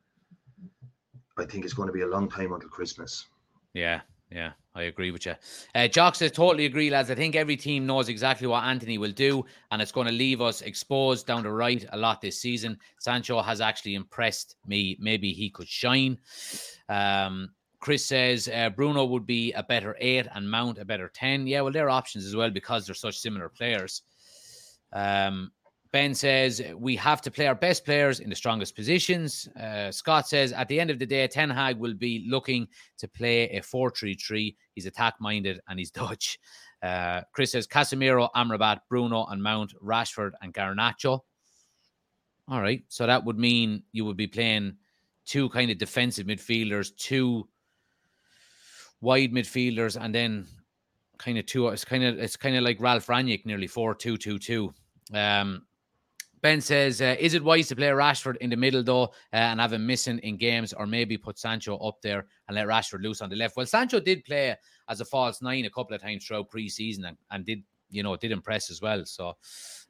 [1.38, 3.26] I think it's going to be a long time until Christmas.
[3.74, 5.34] Yeah, yeah, I agree with you.
[5.74, 7.10] Uh, Jock says, totally agree, lads.
[7.10, 10.40] I think every team knows exactly what Antony will do, and it's going to leave
[10.40, 12.78] us exposed down the right a lot this season.
[12.98, 14.96] Sancho has actually impressed me.
[14.98, 16.18] Maybe he could shine.
[16.88, 21.46] Um, Chris says uh, Bruno would be a better eight and Mount a better 10.
[21.46, 24.02] Yeah, well, they're options as well because they're such similar players.
[24.92, 25.52] Um,
[25.92, 29.48] Ben says we have to play our best players in the strongest positions.
[29.58, 32.66] Uh, Scott says at the end of the day, Ten Hag will be looking
[32.98, 34.56] to play a 4 3 3.
[34.74, 36.38] He's attack minded and he's Dutch.
[36.82, 41.20] Uh, Chris says Casemiro, Amrabat, Bruno, and Mount, Rashford, and Garnacho.
[42.48, 42.84] All right.
[42.88, 44.76] So that would mean you would be playing
[45.24, 47.48] two kind of defensive midfielders, two
[49.00, 50.46] wide midfielders, and then
[51.18, 51.68] kind of two.
[51.68, 54.72] It's kind of it's kind of like Ralf Rangnick, nearly four two two two.
[55.12, 55.62] Um,
[56.42, 59.60] Ben says, uh, is it wise to play Rashford in the middle though, uh, and
[59.60, 63.20] have him missing in games, or maybe put Sancho up there and let Rashford loose
[63.20, 63.56] on the left?
[63.56, 64.54] Well, Sancho did play
[64.88, 68.16] as a false nine a couple of times throughout pre-season and, and did you know
[68.16, 69.04] did impress as well.
[69.04, 69.34] So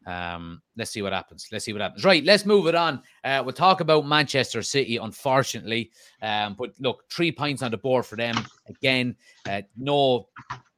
[0.07, 1.49] um, let's see what happens.
[1.51, 2.05] Let's see what happens.
[2.05, 3.03] Right, let's move it on.
[3.25, 5.91] Uh, we'll talk about Manchester City, unfortunately.
[6.23, 8.37] Um, but look, three points on the board for them
[8.69, 9.17] again.
[9.49, 10.29] Uh, no,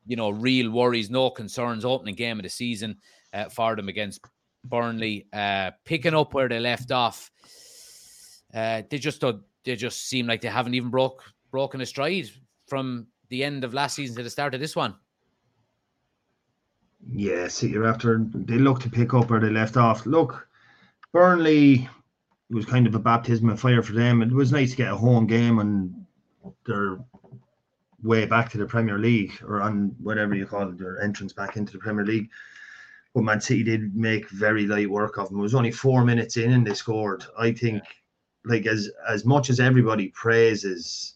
[0.06, 1.84] you know, real worries, no concerns.
[1.84, 2.96] Opening game of the season
[3.32, 4.20] uh, for them against
[4.68, 7.30] Burnley, uh, picking up where they left off.
[8.52, 9.22] Uh, they just
[9.64, 12.30] they just seem like they haven't even broke broken a stride
[12.66, 14.94] from the end of last season to the start of this one.
[17.12, 20.06] Yeah, City are after they look to pick up where they left off.
[20.06, 20.48] Look,
[21.12, 21.88] Burnley
[22.50, 24.22] it was kind of a baptism of fire for them.
[24.22, 26.06] It was nice to get a home game and
[26.66, 26.98] their
[28.02, 31.56] way back to the Premier League or on whatever you call it, their entrance back
[31.56, 32.30] into the Premier League.
[33.14, 35.38] But Man City did make very light work of them.
[35.38, 37.24] It was only four minutes in and they scored.
[37.38, 37.82] I think,
[38.44, 41.14] like as as much as everybody praises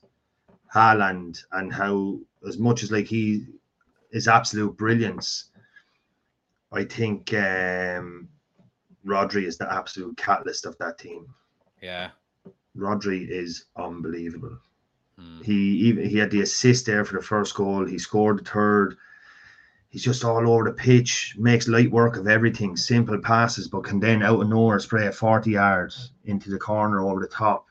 [0.75, 3.47] Haaland and how as much as like he
[4.11, 5.51] is absolute brilliance.
[6.73, 8.29] I think um,
[9.07, 11.27] Rodri is the absolute catalyst of that team.
[11.83, 12.11] Yeah.
[12.77, 14.59] Rodri is unbelievable.
[15.19, 15.43] Hmm.
[15.43, 17.85] He even he had the assist there for the first goal.
[17.85, 18.97] He scored the third.
[19.93, 24.01] He's just all over the pitch, makes light work of everything, simple passes, but can
[24.01, 27.67] then out of nowhere spray a 40 yards into the corner over the top.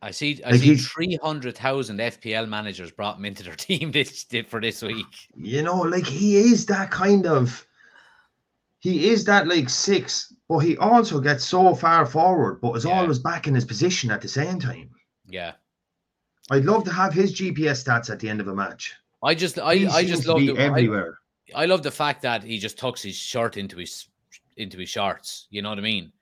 [0.00, 0.40] I see.
[0.46, 4.60] I Like see three hundred thousand FPL managers brought him into their team this for
[4.60, 5.28] this week.
[5.34, 7.66] You know, like he is that kind of
[8.78, 13.00] he is that like six, but he also gets so far forward, but is Yeah.
[13.00, 14.90] always back in his position at the same time.
[15.26, 15.54] Yeah,
[16.52, 18.94] I'd love to have his GPS stats at the end of a match.
[19.24, 21.18] I just, I, He I just love the, I, everywhere.
[21.54, 24.08] I love the fact that he just tucks his shirt into his
[24.56, 25.46] into his shorts.
[25.50, 26.12] You know what I mean?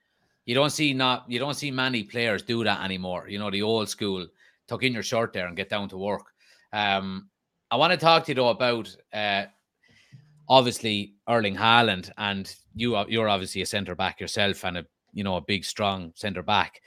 [0.45, 3.29] You don't see not you don't see many players do that anymore.
[3.29, 4.27] You know the old school
[4.67, 6.27] tuck in your shirt there and get down to work.
[6.73, 7.29] Um,
[7.71, 9.45] I want to talk to you though about uh,
[10.49, 15.25] obviously Erling Haaland, and you are you're obviously a centre back yourself and a you
[15.25, 16.81] know a big strong centre back.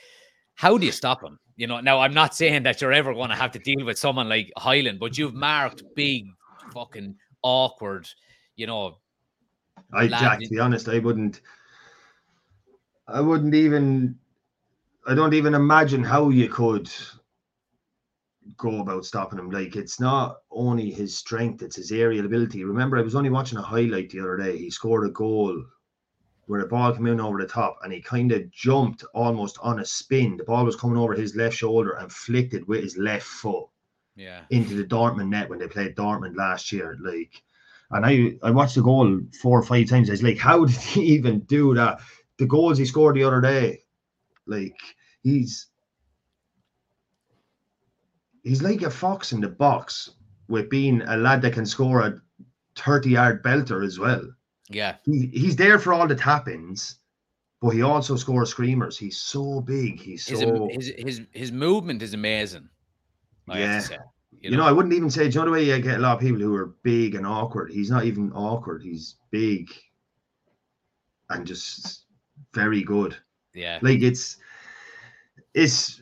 [0.55, 1.39] How do you stop him?
[1.55, 3.97] You know, now I'm not saying that you're ever going to have to deal with
[3.97, 6.25] someone like Haaland, but you've marked big,
[6.73, 8.07] fucking awkward,
[8.55, 8.97] you know,
[9.93, 11.41] I Jack, to be honest, I wouldn't
[13.07, 14.17] I wouldn't even.
[15.05, 16.89] I don't even imagine how you could
[18.57, 19.49] go about stopping him.
[19.51, 22.63] Like it's not only his strength, it's his aerial ability.
[22.63, 24.57] Remember, I was only watching a highlight the other day.
[24.57, 25.63] He scored a goal
[26.45, 29.79] where the ball came in over the top and he kind of jumped almost on
[29.79, 30.37] a spin.
[30.37, 33.67] The ball was coming over his left shoulder and flicked it with his left foot
[34.15, 34.41] Yeah.
[34.49, 36.97] into the Dortmund net when they played Dortmund last year.
[37.01, 37.43] Like,
[37.91, 40.09] and I I watched the goal four or five times.
[40.09, 41.99] I was like, how did he even do that?
[42.37, 43.83] The goals he scored the other day,
[44.47, 44.75] like
[45.21, 45.67] he's
[48.43, 50.11] he's like a fox in the box
[50.47, 52.21] with being a lad that can score a
[52.75, 54.23] 30 yard belter as well.
[54.69, 54.95] Yeah.
[55.05, 56.99] He, he's there for all the tap ins,
[57.61, 58.97] but he also scores screamers.
[58.97, 60.01] He's so big.
[60.01, 62.69] He's so his his his movement is amazing.
[63.49, 63.97] I have Yeah.
[64.49, 64.51] To say.
[64.51, 66.15] You know, I wouldn't even say, do you know the way you get a lot
[66.15, 67.71] of people who are big and awkward?
[67.71, 68.81] He's not even awkward.
[68.83, 69.69] He's big
[71.29, 72.05] and just
[72.53, 73.17] very good.
[73.53, 73.79] yeah.
[73.81, 74.37] Like it's,
[75.53, 76.01] it's,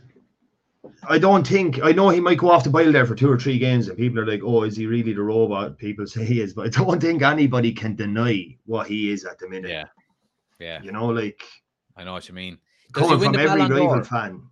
[1.07, 3.39] I don't think, I know he might go off the boil there for two or
[3.39, 5.77] three games and people are like, oh, is he really the robot?
[5.77, 9.37] People say he is, but I don't think anybody can deny what he is at
[9.39, 9.71] the minute.
[9.71, 9.85] Yeah.
[10.59, 10.81] Yeah.
[10.83, 11.41] You know, like
[11.97, 12.57] I know what you mean.
[12.93, 14.43] Does coming from every rival fan.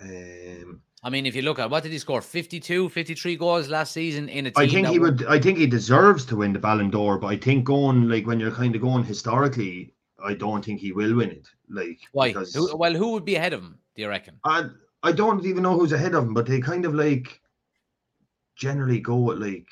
[0.00, 2.22] Um, I mean, if you look at what did he score?
[2.22, 4.64] 52, 53 goals last season in a team.
[4.64, 5.24] I think he would.
[5.26, 8.38] I think he deserves to win the Ballon d'Or, but I think going like when
[8.38, 11.48] you're kind of going historically, I don't think he will win it.
[11.68, 12.28] Like Why?
[12.28, 13.78] Because Who, well, who would be ahead of him?
[13.96, 14.38] Do you reckon?
[14.44, 14.68] I
[15.02, 17.40] I don't even know who's ahead of him, but they kind of like
[18.54, 19.66] generally go at like.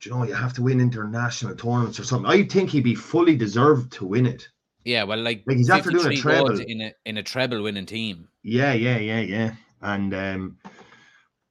[0.00, 2.30] Do you know you have to win international tournaments or something?
[2.30, 4.48] I think he'd be fully deserved to win it.
[4.84, 6.60] Yeah, well, like, Like, he's after doing a treble.
[6.60, 8.28] in a in a treble winning team.
[8.42, 9.52] Yeah, yeah, yeah, yeah.
[9.82, 10.58] And um,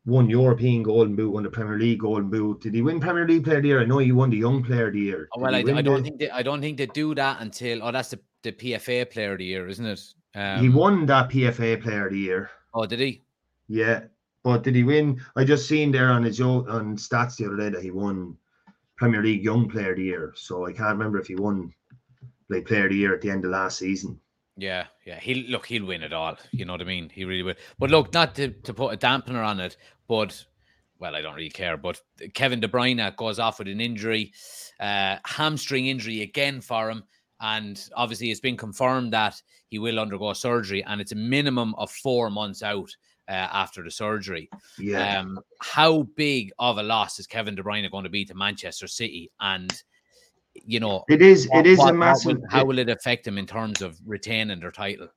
[0.05, 2.61] won European Golden Boot, won the Premier League Golden Boot.
[2.61, 3.81] Did he win Premier League Player of the Year?
[3.81, 5.27] I know he won the Young Player of the Year.
[5.35, 7.83] Oh, well, I, I don't the- think they, I don't think they do that until
[7.83, 10.01] oh, that's the, the PFA Player of the Year, isn't it?
[10.35, 12.49] Um, he won that PFA Player of the Year.
[12.73, 13.23] Oh, did he?
[13.67, 14.03] Yeah,
[14.43, 15.21] but did he win?
[15.35, 18.37] I just seen there on his on stats the other day that he won
[18.95, 20.33] Premier League Young Player of the Year.
[20.35, 21.73] So I can't remember if he won
[22.49, 24.19] like Player of the Year at the end of last season.
[24.55, 25.19] Yeah, yeah.
[25.19, 25.67] He'll look.
[25.67, 26.37] He'll win it all.
[26.51, 27.09] You know what I mean?
[27.09, 27.55] He really will.
[27.77, 30.43] But look, not to, to put a dampener on it, but
[30.99, 31.77] well, I don't really care.
[31.77, 32.01] But
[32.33, 34.33] Kevin De Bruyne goes off with an injury,
[34.79, 37.03] uh, hamstring injury again for him,
[37.39, 41.91] and obviously it's been confirmed that he will undergo surgery, and it's a minimum of
[41.91, 42.89] four months out
[43.29, 44.49] uh, after the surgery.
[44.79, 48.33] Yeah, Um, how big of a loss is Kevin De Bruyne going to be to
[48.33, 49.29] Manchester City?
[49.39, 49.71] And
[50.65, 51.47] you know, it is.
[51.49, 52.37] what- It is what- a massive.
[52.39, 55.07] will- how will it affect him in terms of retaining their title?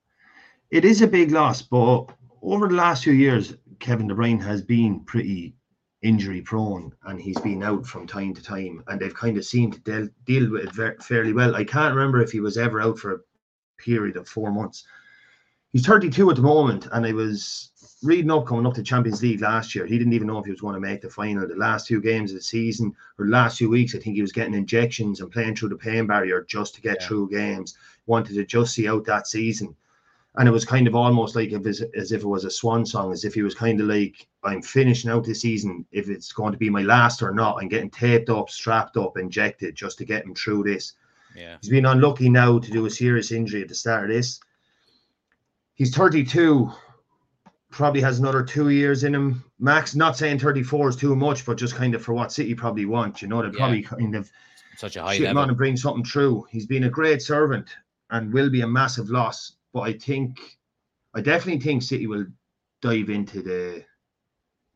[0.71, 2.07] it is a big loss, but
[2.43, 5.55] over the last few years, Kevin De Bruyne has been pretty
[6.03, 9.73] injury prone and he's been out from time to time, and they've kind of seemed
[9.75, 11.57] to deal, deal with it ver- fairly well.
[11.57, 13.19] I can't remember if he was ever out for a
[13.79, 14.85] period of four months.
[15.73, 17.73] He's 32 at the moment, and I was
[18.03, 19.85] reading up coming up to Champions League last year.
[19.87, 21.47] He didn't even know if he was going to make the final.
[21.47, 24.23] The last two games of the season, or the last few weeks, I think he
[24.23, 27.07] was getting injections and playing through the pain barrier just to get Yeah.
[27.09, 27.77] through games.
[28.07, 29.75] Wanted to just see out that season
[30.37, 32.87] and it was kind of almost like if as, as if it was a swan
[32.87, 35.85] song, as if he was kind of like, I'm finishing out this season.
[35.91, 39.19] If it's going to be my last or not, I'm getting taped up, strapped up,
[39.19, 40.93] injected just to get him through this.
[41.37, 41.57] Yeah.
[41.61, 44.41] He's been unlucky now to do a serious injury at the start of this.
[45.75, 46.71] He's 32,
[47.71, 49.45] probably has another two years in him.
[49.59, 52.85] Max, not saying 34 is too much, but just kind of for what City probably
[52.85, 53.23] want.
[53.23, 53.59] You know, they Yeah.
[53.59, 54.31] probably kind of
[54.77, 55.43] Such a high shit him level.
[55.43, 56.47] on and bring something true.
[56.51, 57.69] He's been a great servant
[58.11, 59.53] and will be a massive loss.
[59.73, 60.59] But I think,
[61.15, 62.27] I definitely think City will
[62.83, 63.85] dive into the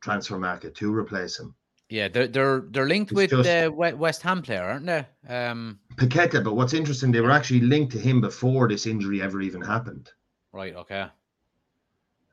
[0.02, 1.54] transfer market to replace him.
[1.90, 5.06] Yeah, they're they're they're linked It's with the We- West Ham player, aren't they?
[5.28, 9.40] Um, Paqueta, but what's interesting, they were actually linked to him before this injury ever
[9.42, 10.10] even happened.
[10.52, 10.74] right.
[10.76, 11.06] Okay.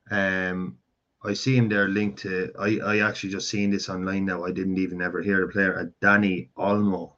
[0.09, 0.77] Um,
[1.23, 2.51] I see him there linked to.
[2.59, 4.43] I I actually just seen this online now.
[4.43, 5.77] I didn't even ever hear the player.
[5.79, 7.13] Uh, Dani Olmo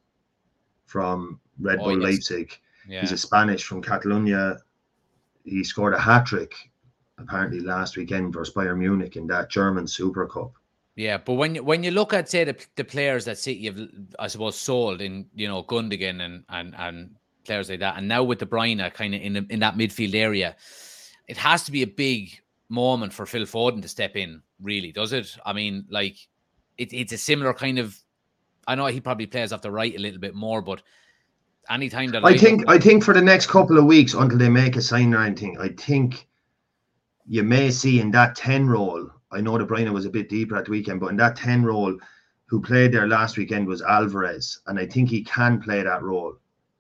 [0.86, 1.98] from Red Oh, Bull.
[2.00, 2.60] Leipzig.
[2.88, 3.02] Yeah.
[3.02, 4.58] He's a Spanish from Catalonia.
[5.46, 6.54] He scored a hat trick
[7.18, 10.52] apparently last weekend versus Bayern Munich in that German Super Cup.
[10.96, 13.80] Yeah, but when you when you look at say the the players that City have,
[14.20, 17.16] I suppose, sold in you know Gundogan and and and
[17.46, 20.14] players like that, and now with De Bruyne kind of in the, in that midfield
[20.14, 20.56] area,
[21.28, 24.42] it has to be a big moment for Phil Foden to step in.
[24.62, 25.36] Really, does it?
[25.46, 26.18] I mean, like
[26.78, 27.98] it, it's a similar kind of.
[28.68, 30.82] I know he probably plays off the right a little bit more, but
[31.70, 34.50] anytime that I look think I think for the next couple of weeks until they
[34.50, 36.28] make a sign or anything, I think
[37.26, 39.10] you may see in that 10 role.
[39.32, 41.64] I know De Bruyne was a bit deeper at the weekend, but in that 10
[41.64, 41.98] role,
[42.46, 46.36] who played there last weekend was Alvarez, and I think he can play that role.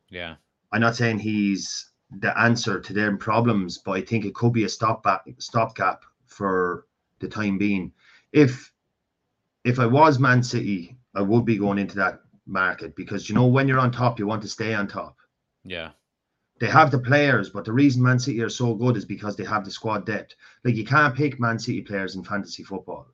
[0.09, 0.35] yeah,
[0.71, 1.89] I'm not saying he's
[2.19, 6.04] the answer to their problems, but I think it could be a stop back, stopgap
[6.26, 6.86] for
[7.19, 7.91] the time being.
[8.32, 8.71] If
[9.63, 13.47] if I was Man City, I would be going into that market because you know
[13.47, 15.15] when you're on top, you want to stay on top.
[15.63, 15.91] Yeah.
[16.60, 19.43] They have the players, but the reason Man City are so good is because they
[19.43, 20.36] have the squad depth.
[20.63, 23.08] Like you can't pick Man City players in fantasy football.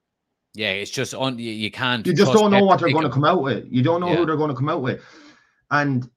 [0.56, 2.06] Yeah, it's just on you, you can't.
[2.06, 3.66] You just don't know what they're going to come out with.
[3.70, 4.18] You don't know Yeah.
[4.18, 5.02] who they're going to come out with.
[5.72, 6.10] And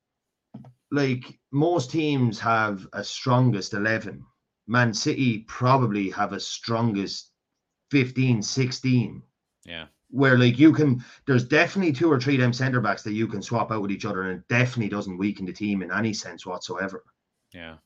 [0.92, 4.24] like most teams have a strongest 11.
[4.68, 7.31] Man City probably have a strongest
[7.90, 9.22] 15, 16
[9.64, 9.87] Yeah.
[10.11, 13.26] where like you can there's definitely two or three of them centre backs that you
[13.26, 16.12] can swap out with each other and it definitely doesn't weaken the team in any
[16.12, 17.02] sense whatsoever.
[17.52, 17.76] Yeah.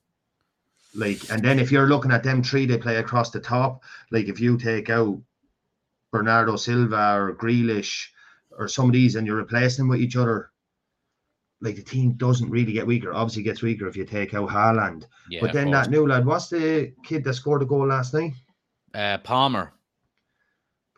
[0.95, 4.27] Like and then if you're looking at them three they play across the top, like
[4.27, 5.21] if you take out
[6.13, 8.09] Bernardo Silva or Grealish
[8.59, 10.51] or some of these and you're replacing them with each other,
[11.67, 13.13] like the team doesn't really get weaker.
[13.13, 15.05] Obviously it gets weaker if you take out Haaland.
[15.29, 15.41] Yeah.
[15.43, 18.33] but then that new lad, what's the kid that scored a goal last night?
[18.95, 19.73] uh, Palmer.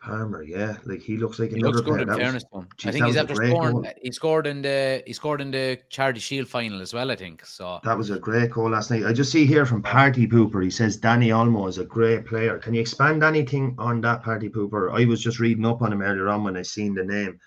[0.01, 0.77] Palmer, yeah.
[0.85, 2.01] Like he looks like He another looks good player.
[2.03, 2.43] in That was- fairness
[2.77, 2.87] to.
[2.87, 3.73] I think he's after scoring.
[3.73, 3.85] goal.
[4.01, 7.11] He scored in the he scored in the Charity Shield final as well.
[7.11, 7.81] I think so.
[7.83, 9.05] That was a great goal last night.
[9.05, 10.63] I just see here from Party Pooper.
[10.63, 12.57] He says Dani Olmo is a great player.
[12.59, 14.83] Can you expand anything on that Party Pooper?
[14.97, 17.37] I was just reading up on him earlier on when I seen the name.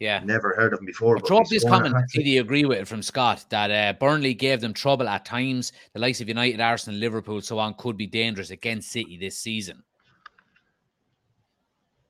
[0.00, 0.20] Yeah.
[0.24, 1.16] Never heard of him before.
[1.16, 1.94] but he's this comment.
[2.12, 5.72] Did you agree with it from Scott that uh, Burnley gave them trouble at times?
[5.92, 9.82] The likes of United, Arsenal, Liverpool, so on could be dangerous against City this season.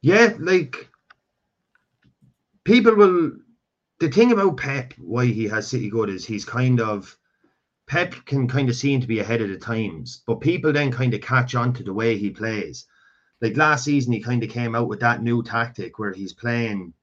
[0.00, 0.88] Yeah, like
[2.64, 3.32] people will.
[4.00, 7.16] The thing about Pep, why he has City good, is he's kind of
[7.86, 11.14] Pep can kind of seem to be ahead of the times, but people then kind
[11.14, 12.86] of catch on to the way he plays.
[13.40, 16.94] Like last season, he kind of came out with that new tactic where he's playing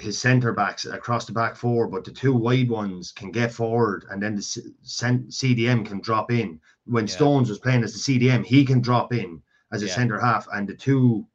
[0.00, 4.04] his centre backs across the back four, but the two wide ones can get forward,
[4.10, 6.60] and then the C- CDM can drop in.
[6.86, 7.12] When Yeah.
[7.14, 9.94] Stones was playing as the CDM, he can drop in as a Yeah.
[9.94, 11.26] centre half, and the two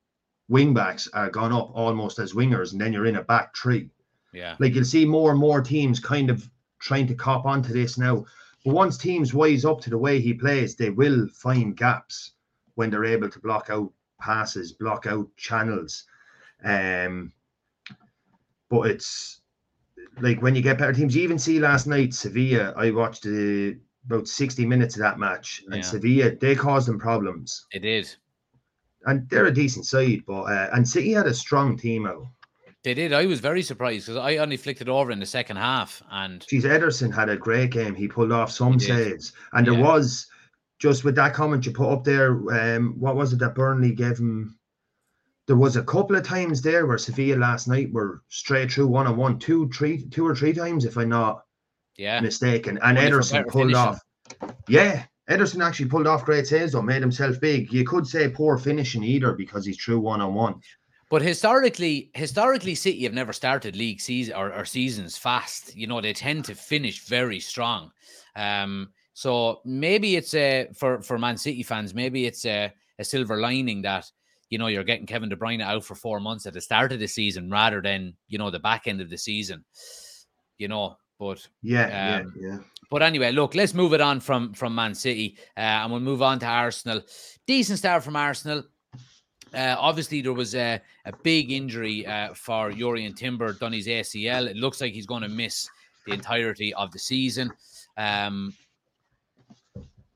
[0.50, 3.90] wing backs are gone up almost as wingers, and then you're in a back three.
[4.34, 4.56] Yeah.
[4.60, 6.50] Like you'll see more and more teams kind of
[6.80, 8.26] trying to cop onto this now.
[8.64, 12.32] But once teams wise up to the way he plays, they will find gaps
[12.76, 16.04] when they're able to block out passes, block out channels.
[16.64, 17.32] Um,
[18.76, 19.42] but it's
[20.22, 22.74] like when you get better teams, you even see last night Sevilla.
[22.76, 25.82] I watched the, about 60 minutes of that match, and Yeah.
[25.82, 27.66] Sevilla they caused them problems.
[27.72, 28.14] It did.
[29.06, 32.26] And they're a decent side, but uh, and City had a strong team out.
[32.84, 33.14] They did.
[33.14, 36.46] I was very surprised because I only flicked it over in the second half, and
[36.48, 37.96] Geez, Ederson had a great game.
[37.96, 40.28] He pulled off some saves, and there was
[40.80, 42.32] just with that comment you put up there.
[42.52, 44.58] Um, what was it that Burnley gave him?
[45.48, 49.08] There was a couple of times there where Sevilla last night were straight through one
[49.08, 51.44] on one, two, three, two or three times, if I'm not
[51.98, 52.80] yeah, mistaken.
[52.82, 53.76] And Ederson pulled finishing.
[53.76, 54.00] off.
[54.68, 57.72] Yeah, Ederson actually pulled off great saves though, made himself big.
[57.72, 60.62] You could say poor finishing either because he's through one on one.
[61.10, 65.76] But historically, historically, City have never started league season or, or seasons fast.
[65.76, 67.92] You know, they tend to finish very strong.
[68.36, 73.38] Um, so maybe it's a for for Man City fans, maybe it's a, a silver
[73.38, 74.12] lining that
[74.50, 77.00] you know you're getting Kevin De Bruyne out for four months at the start of
[77.00, 79.64] the season rather than you know the back end of the season.
[80.58, 81.86] You know, but Yeah,
[82.22, 82.58] Um, yeah, yeah.
[82.90, 86.22] but anyway, look, let's move it on from from Man City, uh, and we'll move
[86.22, 87.02] on to Arsenal.
[87.48, 88.64] Decent start from Arsenal.
[89.54, 94.48] Uh, obviously, there was a, a big injury uh, for Jurriën Timber, done his ACL.
[94.50, 95.70] It looks like he's going to miss
[96.06, 97.54] the entirety of the season.
[97.96, 98.54] Um,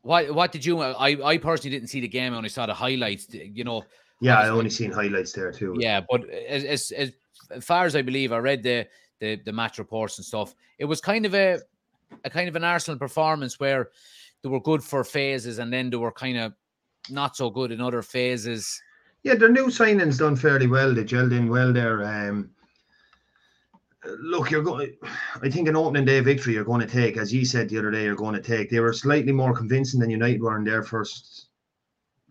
[0.01, 0.81] what what did you?
[0.81, 2.33] I I personally didn't see the game.
[2.33, 3.27] I only saw the highlights.
[3.33, 3.83] You know,
[4.21, 5.75] Yeah, I only seen highlights there too.
[5.79, 7.13] yeah, but as, as
[7.51, 8.87] as far as I believe, I read the,
[9.19, 10.55] the the match reports and stuff.
[10.77, 11.59] It was kind of a
[12.23, 13.89] a kind of an Arsenal performance where
[14.41, 16.53] they were good for phases and then they were kind of
[17.09, 18.81] not so good in other phases.
[19.23, 20.93] Yeah, their new signings done fairly well.
[20.93, 22.03] They gelled in well there.
[22.05, 22.51] Um,
[24.21, 24.95] look, you're going.
[25.41, 27.91] I think an opening day victory you're going to take, as you said the other
[27.91, 28.69] day, you're going to take.
[28.69, 31.48] They were slightly more convincing than United were in their first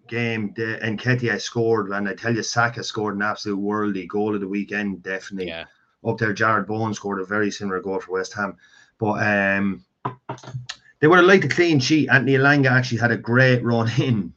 [0.09, 0.53] game.
[0.57, 4.41] The, and Nketiah scored, and I tell you, Saka scored an absolute worldy goal of
[4.41, 5.03] the weekend.
[5.03, 5.65] Definitely Yeah,
[6.05, 6.35] up there.
[6.35, 8.57] Jarrod Bowen scored a very similar goal for West Ham,
[8.99, 9.85] but um,
[11.01, 12.09] they would have liked a clean sheet.
[12.09, 14.33] Anthony Elanga actually had a great run in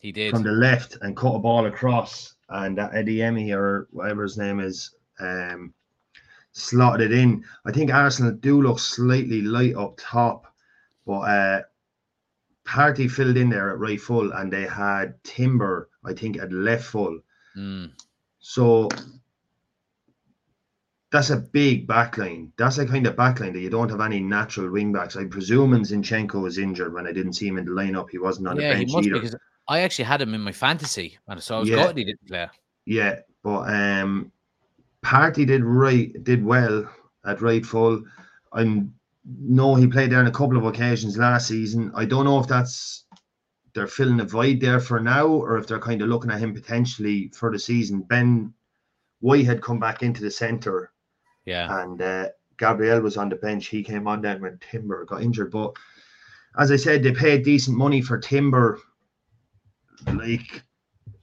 [0.00, 0.30] he did.
[0.30, 4.38] from the left and cut a ball across, and that Eddie Emmy or whatever his
[4.38, 5.72] name is, um,
[6.52, 7.44] slotted it in.
[7.64, 10.46] I think Arsenal do look slightly light up top,
[11.06, 11.62] but uh,
[12.66, 16.84] Partey filled in there at right full, and they had Timber, I think, at left
[16.84, 17.20] full.
[17.56, 17.92] Mm,
[18.40, 18.88] So
[21.12, 22.50] that's a big backline.
[22.58, 25.16] That's a kind of backline that you don't have any natural wing backs.
[25.16, 28.10] I'm presuming Zinchenko was injured when I didn't see him in the lineup.
[28.10, 29.20] He wasn't on yeah, the bench Yeah, he must either.
[29.20, 29.36] because
[29.68, 31.76] I actually had him in my fantasy, and so I was Yeah.
[31.76, 32.46] glad he didn't play.
[32.84, 34.30] Yeah, but um,
[35.04, 36.88] Partey did right, did well
[37.24, 38.02] at right full.
[38.52, 38.82] I
[39.26, 41.90] know he played there on a couple of occasions last season.
[41.94, 43.04] I don't know if that's
[43.74, 46.54] they're filling a void there for now, or if they're kind of looking at him
[46.54, 48.00] potentially for the season.
[48.02, 48.54] Ben
[49.20, 50.92] White had come back into the centre,
[51.44, 53.66] Yeah, and uh, Gabriel was on the bench.
[53.66, 55.50] He came on then when Timber got injured.
[55.50, 55.74] But
[56.58, 58.78] as I said, they paid decent money for Timber.
[60.06, 60.62] Like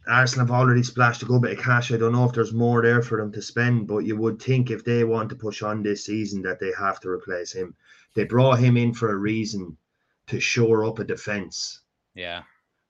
[0.08, 1.92] Arsenal have already splashed a good bit of cash.
[1.92, 4.70] I don't know if there's more there for them to spend, but you would think
[4.70, 7.76] if they want to push on this season that they have to replace him.
[8.14, 9.78] They brought him in for a reason
[10.28, 11.82] to shore up a defence.
[12.16, 12.44] yeah,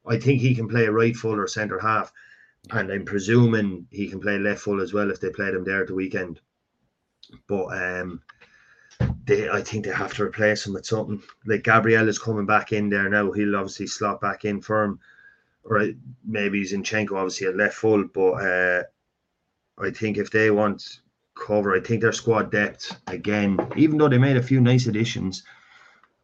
[0.05, 2.11] I think he can play right full or centre half,
[2.71, 5.81] and I'm presuming he can play left full as well if they played him there
[5.81, 6.41] at the weekend.
[7.47, 8.21] But um,
[9.25, 11.23] they, I think they have to replace him with something.
[11.45, 13.31] Like Gabriel is coming back in there now.
[13.31, 14.99] He'll obviously slot back in for him,
[15.63, 15.87] or uh,
[16.25, 18.05] maybe Zinchenko obviously at left full.
[18.13, 18.83] But uh,
[19.79, 21.01] I think if they want
[21.35, 25.43] cover, I think their squad depth again, even though they made a few nice additions,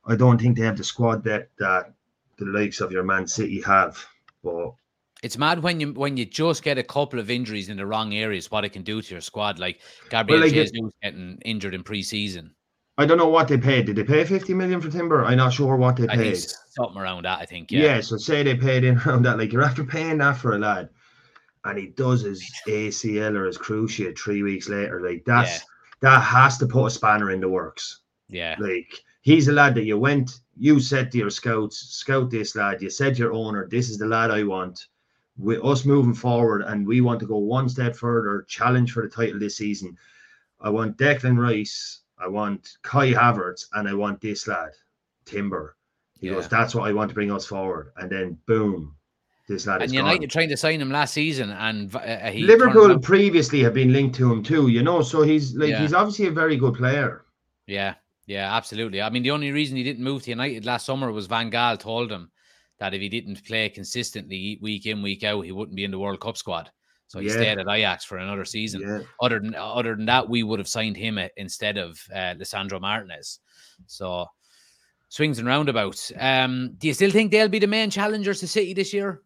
[0.05, 1.93] I don't think they have the squad depth that
[2.37, 4.03] the likes of your Man City have.
[4.43, 4.73] But
[5.21, 8.13] it's mad when you when you just get a couple of injuries in the wrong
[8.13, 9.59] areas, what it can do to your squad.
[9.59, 12.55] Like Gabriel like it- Jesus getting injured in pre-season.
[12.99, 13.85] I don't know what they paid.
[13.85, 15.23] Did they pay 50 million for Timber?
[15.23, 16.35] I'm not sure what they I paid.
[16.37, 17.39] something around that.
[17.39, 17.71] I think.
[17.71, 17.83] Yeah.
[17.95, 19.37] Yeah, so say they paid in around that.
[19.37, 20.89] Like you're after paying that for a lad,
[21.65, 25.01] and he does his ACL or his cruciate three weeks later.
[25.01, 25.59] Like that's Yeah.
[26.01, 28.01] that has to put a spanner in the works.
[28.27, 28.91] yeah, Like
[29.21, 32.81] he's a lad that you went, you said to your scouts, scout this lad.
[32.81, 34.87] You said to your owner, this is the lad I want.
[35.37, 39.09] With us moving forward, and we want to go one step further, challenge for the
[39.09, 39.97] title this season.
[40.59, 44.71] I want Declan Rice, I want Kai Havertz, and I want this lad,
[45.25, 45.75] Timber.
[46.19, 46.33] He Yeah.
[46.33, 47.93] goes, that's what I want to bring us forward.
[47.97, 48.95] And then boom,
[49.47, 50.29] this lad and is United gone.
[50.29, 54.31] trying to sign him last season, and uh, he Liverpool previously have been linked to
[54.31, 55.01] him too, you know.
[55.01, 55.81] So he's like Yeah.
[55.81, 57.25] he's obviously a very good player.
[57.67, 57.95] Yeah,
[58.25, 59.01] yeah, absolutely.
[59.01, 61.79] I mean, the only reason he didn't move to United last summer was Van Gaal
[61.79, 62.31] told him
[62.79, 65.99] that if he didn't play consistently week in week out, he wouldn't be in the
[65.99, 66.69] World Cup squad.
[67.09, 67.33] So he Yeah.
[67.33, 68.81] stayed at Ajax for another season.
[68.81, 68.99] Yeah.
[69.19, 73.39] Other than other than that, we would have signed him instead of uh, Lisandro Martinez.
[73.87, 74.27] So
[75.09, 76.11] swings and roundabouts.
[76.19, 79.23] Um, do you still think they'll be the main challengers to City this year?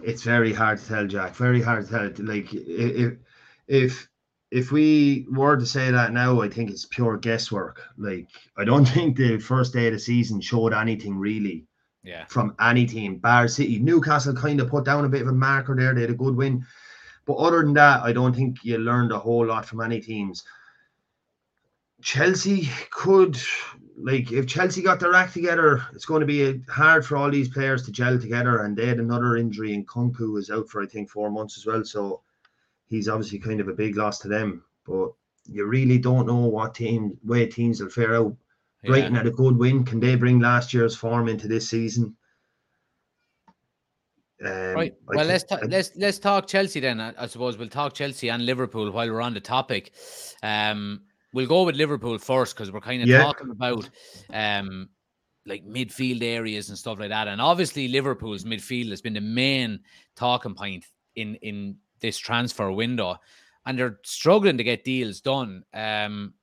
[0.00, 1.34] It's very hard to tell, Jack.
[1.34, 2.24] Very hard to tell.
[2.24, 3.14] Like if
[3.66, 4.08] if
[4.52, 7.82] if we were to say that now, I think it's pure guesswork.
[7.98, 11.66] Like I don't think the first day of the season showed anything really
[12.04, 13.16] Yeah, from any team.
[13.16, 15.94] Bar City, Newcastle kind of put down a bit of a marker there.
[15.94, 16.64] They had a good win,
[17.24, 20.44] but other than that, I don't think you learned a whole lot from any teams.
[22.02, 23.38] Chelsea could
[23.96, 27.48] like if Chelsea got their act together, it's going to be hard for all these
[27.48, 28.64] players to gel together.
[28.64, 31.66] And they had another injury, and Nkunku is out for I think four months as
[31.66, 31.84] well.
[31.84, 32.20] So
[32.88, 34.64] he's obviously kind of a big loss to them.
[34.84, 35.12] But
[35.50, 38.36] you really don't know what team way teams will fare out.
[38.84, 38.90] Yeah.
[38.90, 39.84] Brighton had a good win.
[39.84, 42.16] Can they bring last year's form into this season?
[44.44, 44.94] Um, Right.
[45.06, 47.00] Well, let's ta- I- let's let's talk Chelsea then.
[47.00, 49.92] I, I suppose we'll talk Chelsea and Liverpool while we're on the topic.
[50.42, 53.22] Um, we'll go with Liverpool first because we're kind of Yeah.
[53.22, 53.88] talking about
[54.32, 54.88] um
[55.46, 57.28] like midfield areas and stuff like that.
[57.28, 59.80] And obviously, Liverpool's midfield has been the main
[60.16, 60.84] talking point
[61.16, 63.16] in in this transfer window,
[63.64, 65.64] and they're struggling to get deals done.
[65.72, 66.34] Um,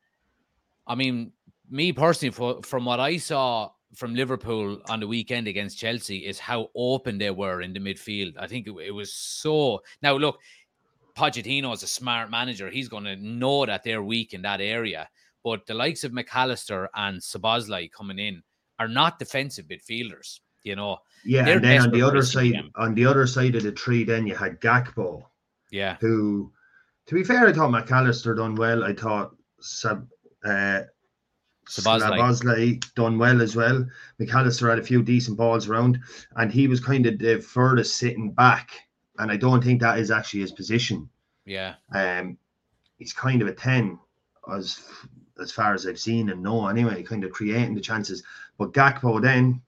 [0.87, 1.33] I mean,
[1.71, 6.37] me personally, for, from what I saw from Liverpool on the weekend against Chelsea, is
[6.37, 8.33] how open they were in the midfield.
[8.37, 9.81] I think it, it was so.
[10.01, 10.39] Now, look,
[11.17, 12.69] Pochettino is a smart manager.
[12.69, 15.09] He's going to know that they're weak in that area.
[15.43, 18.43] But the likes of Mac Allister and Szoboszlai coming in
[18.77, 20.39] are not defensive midfielders.
[20.63, 23.71] You know, yeah, and then on the other side, on the other side of the
[23.71, 25.23] tree, then you had Gakpo,
[25.71, 26.51] yeah, who,
[27.07, 28.83] to be fair, I thought Mac Allister done well.
[28.83, 30.07] I thought Sab,
[30.45, 30.81] uh,
[31.71, 33.85] Szoboszlai done well as well.
[34.19, 35.99] Mac Allister had a few decent balls around,
[36.35, 38.71] and he was kind of the furthest sitting back.
[39.17, 41.09] And I don't think that is actually his position.
[41.45, 42.37] yeah, Um,
[42.97, 43.99] he's kind of a ten,
[44.51, 44.79] as
[45.41, 48.23] as far as I've seen and know anyway, kind of creating the chances.
[48.57, 49.61] But Gakpo then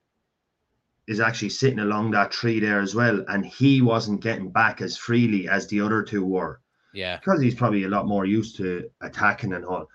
[1.08, 4.97] is actually sitting along that tree there as well, and he wasn't getting back as
[4.97, 6.60] freely as the other two were
[6.93, 9.89] yeah, because he's probably a lot more used to attacking and all.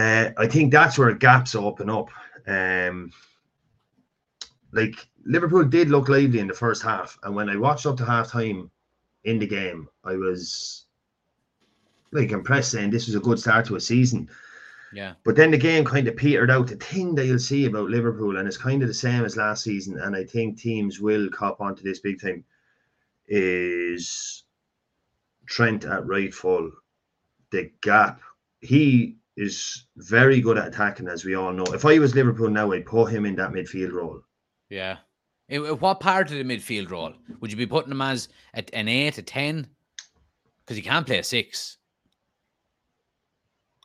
[0.00, 2.08] Uh, I think that's where gaps open up.
[2.46, 3.12] Um,
[4.72, 8.04] like Liverpool did look lively in the first half, and when I watched up to
[8.04, 8.70] half time
[9.24, 10.86] in the game, I was
[12.12, 14.28] like impressed, saying this was a good start to a season.
[14.92, 15.12] Yeah.
[15.24, 16.68] But then the game kind of petered out.
[16.68, 19.62] The thing that you'll see about Liverpool, and it's kind of the same as last
[19.62, 22.42] season, and I think teams will cop onto this big time,
[23.28, 24.44] is
[25.46, 26.72] Trent at right full.
[27.50, 28.20] The gap.
[28.60, 31.64] He is very good at attacking, as we all know.
[31.72, 34.20] If I was Liverpool now, I'd put him in that midfield role.
[34.68, 34.98] Yeah.
[35.48, 37.14] In, what part of the midfield role?
[37.40, 39.66] Would you be putting him as at an eight, a 10?
[40.60, 41.78] Because he can't play a six.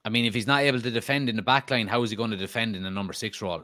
[0.03, 2.17] I mean, if he's not able to defend in the back line, how is he
[2.17, 3.63] going to defend in the number six role?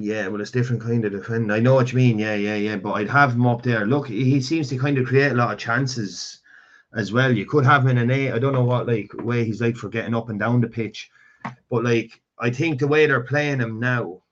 [0.00, 1.52] Yeah, well, it's different kind of defend.
[1.52, 2.18] I know what you mean.
[2.18, 2.76] Yeah, yeah, yeah.
[2.76, 3.86] But I'd have him up there.
[3.86, 6.40] Look, he seems to kind of create a lot of chances
[6.94, 7.32] as well.
[7.32, 8.32] You could have him in an eight.
[8.32, 11.10] I don't know what like way he's like for getting up and down the pitch,
[11.70, 14.22] but like I think the way they're playing him now,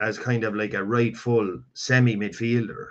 [0.00, 2.90] as kind of like a right full semi midfielder.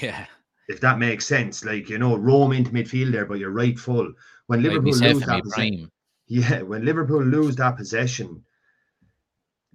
[0.00, 0.26] Yeah.
[0.68, 4.12] If that makes sense, like you know, roam into midfield there, but you're right full.
[4.46, 5.90] When Like Liverpool lose that possession,
[6.26, 8.44] yeah, when Liverpool lose that possession,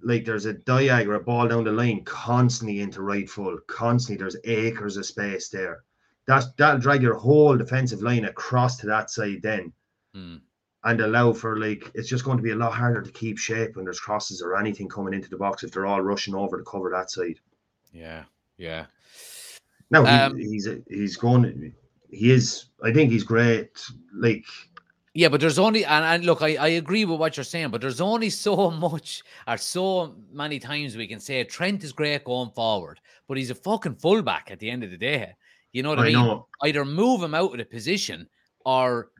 [0.02, 4.20] like there's a diag or a ball down the line constantly into right full, constantly.
[4.20, 5.82] There's acres of space there.
[6.26, 9.72] That's that'll drag your whole defensive line across to that side then
[10.14, 10.36] Hmm.
[10.84, 13.76] and allow for like it's just going to be a lot harder to keep shape
[13.76, 16.64] when there's crosses or anything coming into the box if they're all rushing over to
[16.64, 17.40] cover that side.
[17.92, 18.24] Yeah.
[18.58, 18.86] Yeah.
[19.90, 21.74] No, he, Um, he's he's going.
[22.10, 22.66] He is.
[22.82, 23.70] I think he's great.
[24.14, 24.44] Like
[25.14, 27.80] Yeah, but there's only and, and look, I, I agree with what you're saying, but
[27.80, 32.50] there's only so much or so many times we can say Trent is great going
[32.50, 35.34] forward, but he's a fucking fullback at the end of the day.
[35.72, 36.14] You know what I, I mean?
[36.14, 36.46] know.
[36.62, 38.28] Either move him out of the position
[38.64, 39.10] or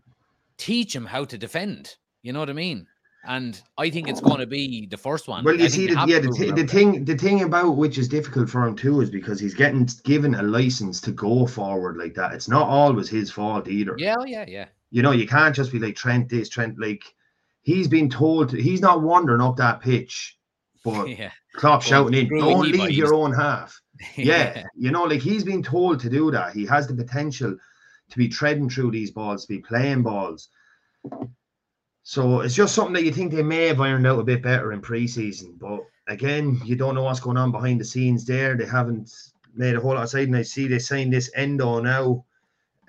[0.59, 1.97] teach him how to defend.
[2.23, 2.87] You know what I mean?
[3.25, 5.45] And I think it's going to be the first one.
[5.45, 7.77] Well, you see, the, yeah, the, move him thi- out the thing, the thing about
[7.77, 11.47] which is difficult for him too is because he's getting given a license to go
[11.47, 12.33] forward like that.
[12.33, 13.95] It's not always his fault either.
[13.97, 14.67] Yeah, oh, yeah, yeah.
[14.91, 17.05] You know, you can't just be like Trent this, Trent like.
[17.65, 20.37] He's been told to, he's not wandering up that pitch,
[20.85, 21.31] but Yeah.
[21.55, 23.81] Klopp Going shouting in, "Don't leave your own half."
[24.17, 26.55] yeah, you know, like he's been told to do that.
[26.55, 27.57] He has the potential
[28.11, 30.49] to be treading through these balls, to be playing balls.
[32.03, 34.73] So it's just something that you think they may have ironed out a bit better
[34.73, 35.59] in preseason.
[35.59, 38.57] But again, you don't know what's going on behind the scenes there.
[38.57, 39.13] They haven't
[39.55, 42.25] made a whole lot of side, and I see they signed this Endo now.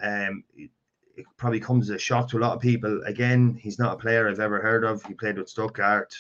[0.02, 0.72] Um, it,
[1.16, 3.02] it probably comes as a shock to a lot of people.
[3.06, 5.04] Again, he's not a player I've ever heard of.
[5.04, 6.16] He played with Stuttgart.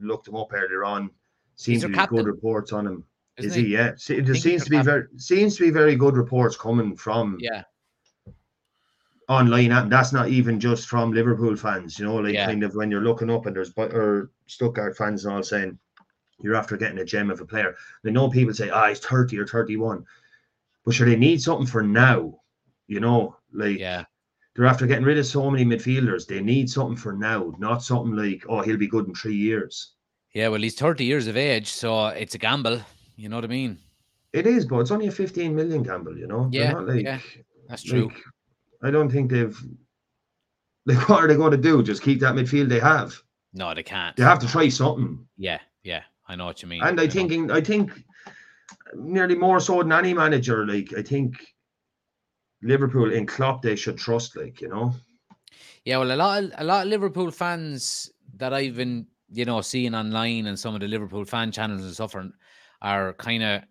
[0.00, 1.10] Looked him up earlier on.
[1.56, 3.04] Seems to be good reports on him.
[3.44, 3.66] Is he?
[3.68, 3.92] Yeah.
[3.96, 7.62] See, there seems to be very seems to be very good reports coming from Yeah.
[9.28, 11.98] online, and that's not even just from Liverpool fans.
[11.98, 12.46] You know, like Yeah.
[12.46, 15.78] kind of when you're looking up and there's or Stuttgart fans and all saying
[16.40, 17.76] you're after getting a gem of a player.
[18.02, 20.04] They know people say, "Ah, he's 30 or 31,"
[20.84, 22.40] but sure, they need something for now.
[22.88, 24.04] You know, like Yeah.
[24.54, 26.26] they're after getting rid of so many midfielders.
[26.26, 29.92] They need something for now, not something like, "Oh, he'll be good in three years."
[30.34, 30.48] Yeah.
[30.48, 32.82] Well, he's 30 years of age, so it's a gamble.
[33.16, 33.78] You know what I mean?
[34.32, 36.16] It is, but it's only a 15 million gamble.
[36.16, 37.20] You know, Yeah, not like, yeah,
[37.68, 38.08] That's true.
[38.08, 38.22] Like,
[38.82, 39.56] I don't think they've.
[40.84, 41.80] Like, what are they going to do?
[41.80, 43.14] Just keep that midfield they have?
[43.54, 44.16] no, they can't.
[44.16, 45.24] They have to try something.
[45.36, 45.60] Yeah.
[45.84, 46.02] Yeah.
[46.26, 46.82] I know what you mean.
[46.82, 47.10] And I know.
[47.10, 47.92] thinking, I think,
[48.94, 50.66] nearly more so than any manager.
[50.66, 51.34] Like, I think
[52.62, 54.36] Liverpool in Klopp they should trust.
[54.36, 54.94] Like, you know,
[55.84, 59.60] Yeah, well, a lot, of, a lot of Liverpool fans that I've been, you know,
[59.60, 62.30] seeing online and some of the Liverpool fan channels and stuff are,
[62.82, 63.62] are kind of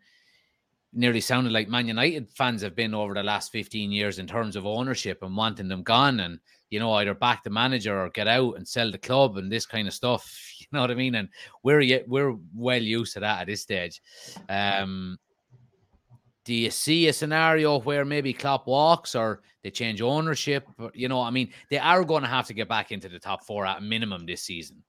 [0.93, 4.55] nearly sounding like Man United fans have been over the last fifteen years in terms
[4.55, 6.39] of ownership and wanting them gone, and
[6.71, 9.65] you know, either back the manager or get out and sell the club and this
[9.67, 10.47] kind of stuff.
[10.61, 11.15] You know what I mean?
[11.15, 11.27] And
[11.63, 13.99] we're we're well used to that at this stage.
[14.47, 15.17] Um,
[16.45, 20.65] do you see a scenario where maybe Klopp walks or they change ownership?
[20.93, 23.43] You know, I mean, they are going to have to get back into the top
[23.43, 24.81] four at minimum this season.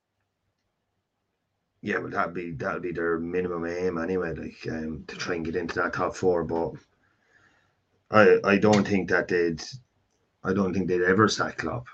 [1.83, 4.33] Yeah, well, that'd be that'd be their minimum aim anyway.
[4.35, 6.45] Like, um, to try and get into that top four.
[6.45, 6.73] But
[8.11, 9.63] I I don't think that they'd.
[10.45, 11.87] I don't think they'd ever sack Klopp.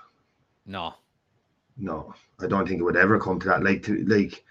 [0.65, 0.93] No,
[1.77, 3.63] No, I don't think it would ever come to that.
[3.63, 4.43] Like, to like,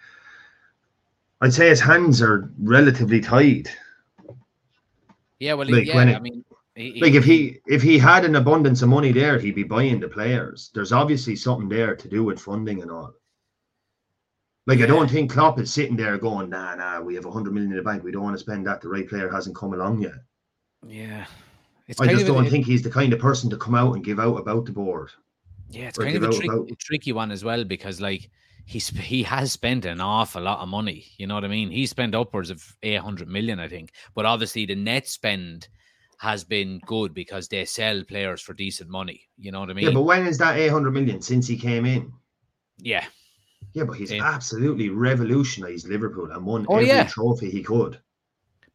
[1.41, 3.69] I'd say his hands are relatively tied.
[5.39, 8.25] yeah, well, Like, yeah, when I it- mean, he, Like, if he if he had
[8.25, 10.71] an abundance of money there, he'd be buying the players.
[10.75, 13.15] There's obviously something there to do with funding and all.
[14.69, 17.55] Like, I don't think Klopp is sitting there going, "Nah, nah, we have a hundred
[17.55, 18.05] million in the bank.
[18.05, 18.83] We don't want to spend that.
[18.83, 20.13] The right player hasn't come along yet."
[20.87, 21.25] yeah,
[21.87, 24.05] it's I just don't it- think he's the kind of person to come out and
[24.05, 25.11] give out about the board.
[25.71, 28.31] Yeah, it's kind of a, trick, about- a tricky one as well because like
[28.67, 31.07] he's he has spent an awful lot of money.
[31.17, 31.71] You know what I mean?
[31.71, 33.93] He spent upwards of eight hundred million, I think.
[34.15, 35.69] But obviously the net spend
[36.19, 39.23] has been good because they sell players for decent money.
[39.39, 39.87] You know what I mean?
[39.87, 42.13] Yeah, but when is that 800 million since he came in?
[42.79, 43.07] yeah.
[43.75, 44.25] Yeah, but he's Yeah.
[44.25, 47.05] absolutely revolutionized Liverpool and won Oh, every yeah.
[47.07, 48.01] trophy he could.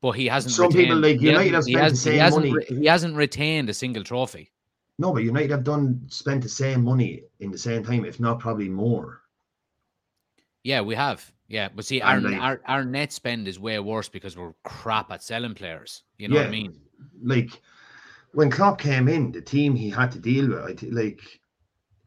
[0.02, 0.54] But he hasn't.
[0.54, 2.54] Some people, retained- like, United have spent the hasn't- same he hasn't, money.
[2.70, 4.52] re- He hasn't retained a single trophy.
[5.00, 8.40] No, but United have done spent the same money in the same time, if not
[8.40, 9.22] probably more.
[10.64, 11.32] Yeah, we have.
[11.48, 15.12] Yeah, but see, our, like- our our net spend is way worse because we're crap
[15.12, 16.04] at selling players.
[16.18, 16.80] You know what I mean?
[17.22, 17.62] Like
[18.34, 21.42] when Klopp came in, the team he had to deal with, like.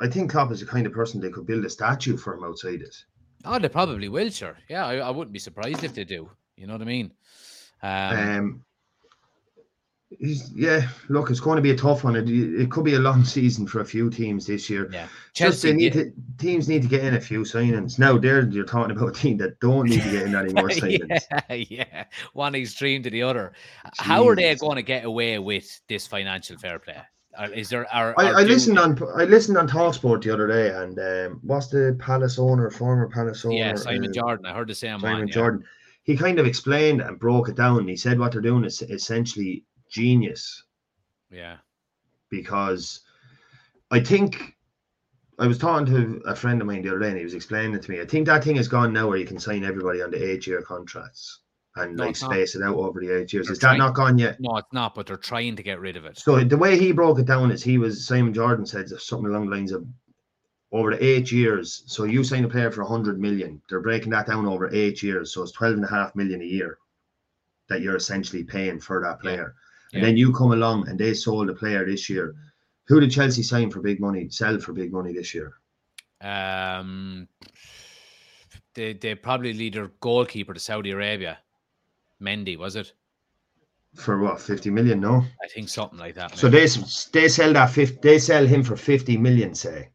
[0.00, 2.44] I think Klopp is the kind of person they could build a statue for him
[2.44, 2.94] outside it.
[3.44, 4.56] Oh, they probably will, sure.
[4.68, 6.28] Yeah, I, I wouldn't be surprised if they do.
[6.56, 7.12] You know what I mean?
[7.82, 8.64] Um, Um,
[10.18, 12.16] he's, yeah, look, it's going to be a tough one.
[12.16, 14.90] It, it could be a long season for a few teams this year.
[14.92, 15.68] yeah, Just Chelsea.
[15.70, 17.98] they need yeah, to, teams need to get in a few signings.
[17.98, 20.68] Now, there you're talking about a team that don't need to get in any more
[20.68, 21.22] signings.
[21.48, 23.52] yeah, yeah, one extreme to the other.
[23.98, 27.00] How are they going to get away with this financial fair play?
[27.38, 27.86] Are, is there?
[27.94, 30.98] Are, I, are I do- listened on I listened on Talksport the other day, and
[30.98, 34.46] um, what's the Palace owner, former Palace owner, Yeah, Simon uh, Jordan.
[34.46, 35.28] I heard the same Simon one.
[35.28, 35.34] Yeah.
[35.34, 35.64] Jordan.
[36.02, 37.88] He kind of explained and broke it down.
[37.88, 40.64] He said what they're doing is essentially genius
[41.30, 41.56] yeah,
[42.30, 43.00] because
[43.90, 44.56] I think
[45.38, 47.74] I was talking to a friend of mine the other day, and he was explaining
[47.74, 48.00] it to me.
[48.00, 50.62] I think that thing has gone now, where you can sign everybody on the eight-year
[50.62, 51.40] contracts
[51.76, 53.46] and No, like space it out over the eight years.
[53.46, 54.40] They're Is that not gone yet?
[54.40, 54.94] no, it's not.
[54.94, 56.18] But they're trying to get rid of it.
[56.18, 59.48] So the way he broke it down is he was Simon Jordan said something along
[59.48, 59.86] the lines of
[60.72, 61.84] over the eight years.
[61.86, 63.60] So you sign a player for a hundred million.
[63.68, 65.32] They're breaking that down over eight years.
[65.32, 66.78] So it's twelve and a half million a year
[67.68, 69.54] that you're essentially paying for that player.
[69.92, 69.98] Yeah.
[69.98, 72.34] And then you come along and they sold a player this year.
[72.88, 75.54] Who did Chelsea sign for big money, sell for big money this year?
[76.20, 77.28] Um,
[78.74, 81.38] they they probably lead their goalkeeper to Saudi Arabia.
[82.20, 82.92] Mendy was it?
[83.94, 85.00] For what, 50 million?
[85.00, 85.24] No.
[85.42, 86.36] I think something like that.
[86.36, 86.66] So they
[87.12, 89.88] they sell that 50, they sell him for 50 million, say.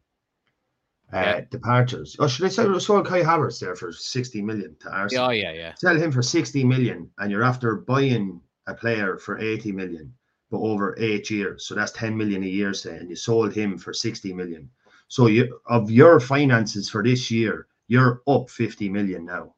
[1.12, 1.40] Uh, Yeah.
[1.50, 2.16] departures.
[2.18, 5.24] Oh, should I sell sold Kai Havertz there for 60 million to Arsenal?
[5.24, 5.74] yeah, oh, yeah, yeah.
[5.74, 10.14] sell him for 60 million and you're after buying a player for 80 million
[10.50, 13.76] but over eight years so that's 10 million a year say and you sold him
[13.76, 14.70] for 60 million
[15.08, 19.54] so you of your finances for this year you're up 50 million now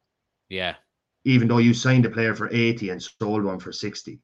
[0.49, 0.75] Yeah,
[1.25, 4.21] even though you signed a player for 80 and sold one for 60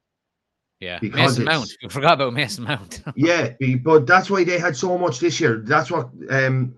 [0.79, 0.97] yeah.
[0.99, 1.71] Because Mason Mount.
[1.83, 3.03] You forgot about Mason Mount.
[3.15, 3.49] yeah
[3.83, 6.73] but that's why they had so much this year that's what um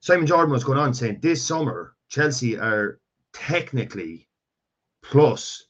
[0.00, 3.00] simon jordan was going on saying this summer chelsea are
[3.32, 4.28] technically
[5.02, 5.64] plus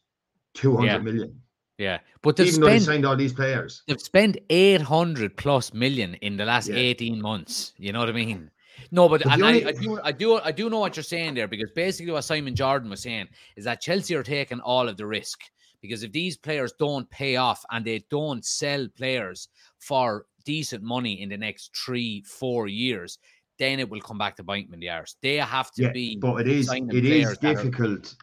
[0.55, 0.99] two hundred Yeah.
[0.99, 1.41] million.
[1.79, 3.83] yeah, but they've even though they signed all these players.
[3.89, 6.77] they've spent eight hundred plus million in the last Yeah.
[6.77, 7.73] eighteen months.
[7.79, 8.51] You know what I mean?
[8.91, 11.35] No, but, But I, only- I do I do I do know what you're saying
[11.35, 14.97] there because basically what Simon Jordan was saying is that Chelsea are taking all of
[14.97, 15.41] the risk
[15.81, 19.49] because if these players don't pay off and they don't sell players
[19.79, 23.19] for decent money in the next three four years,
[23.59, 25.17] then it will come back to bite them in the arse.
[25.23, 28.15] They have to Yeah, be but it is it is that are- difficult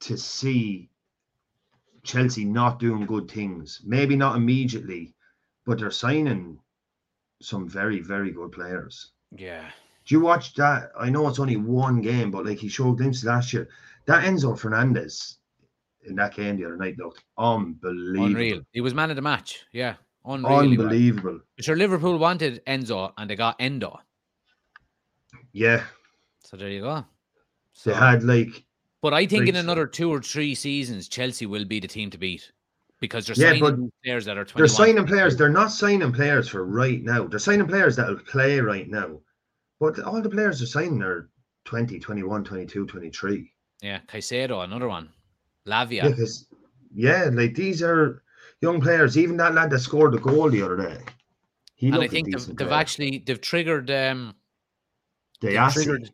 [0.00, 0.90] to see
[2.02, 3.80] Chelsea not doing good things.
[3.84, 5.14] Maybe not immediately,
[5.64, 6.58] but they're signing
[7.44, 9.12] some very very good players.
[9.30, 9.70] yeah.
[10.04, 10.90] Do you watch that?
[10.98, 13.68] I know it's only one game, but like he showed glimpses last year.
[14.06, 15.38] That Enzo Fernandez
[16.04, 18.24] in that game the other night looked unbelievable.
[18.26, 18.60] Unreal.
[18.72, 19.60] He was man of the match.
[19.72, 19.94] Yeah.
[20.24, 20.58] Unreal.
[20.58, 21.38] Unbelievable.
[21.56, 24.00] But sure, Liverpool wanted Enzo and they got Endo.
[25.52, 25.84] Yeah.
[26.44, 26.96] So there you go.
[27.84, 28.64] They So- had like
[29.02, 32.18] but I think in another two or three seasons, Chelsea will be the team to
[32.18, 32.50] beat
[33.02, 34.56] because they're Yeah, signing but players that are 21.
[34.60, 35.36] they're signing players.
[35.36, 37.26] They're not signing players for right now.
[37.26, 39.20] They're signing players that will play right now.
[39.80, 41.28] But all the players they're signing are
[41.64, 43.52] 20, 21, 22, 23.
[43.82, 45.10] Yeah, Caicedo, another one.
[45.66, 46.02] Lavia.
[46.10, 46.46] because
[46.94, 48.22] yeah, like these are
[48.60, 49.18] young players.
[49.18, 50.98] Even that lad that scored the goal the other day.
[51.74, 54.34] He and I think they've, they've actually they've triggered um
[55.40, 55.72] they've Diassi.
[55.72, 56.10] triggered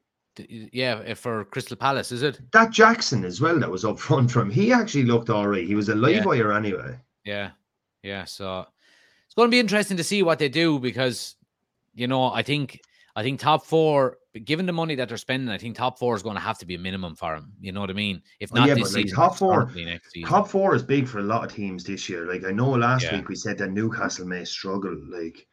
[0.48, 2.40] yeah uh, for Crystal Palace, is it?
[2.52, 5.66] that Jackson as well that was up front from he actually looked all right.
[5.66, 6.24] He was a live Yeah.
[6.24, 6.98] wire anyway.
[7.24, 7.50] Yeah,
[8.02, 8.24] yeah.
[8.24, 8.66] So
[9.26, 11.36] it's going to be interesting to see what they do because
[11.94, 12.80] you know I think
[13.16, 16.22] I think top four, given the money that they're spending, I think top four is
[16.22, 17.52] going to have to be a minimum for them.
[17.60, 18.22] You know what I mean?
[18.38, 19.72] If Oh, not yeah, this but, like, season, top four-.
[20.24, 22.26] Top four is big for a lot of teams this year.
[22.26, 23.16] Like I know last Yeah.
[23.16, 24.96] week we said that Newcastle may struggle.
[25.10, 25.46] Like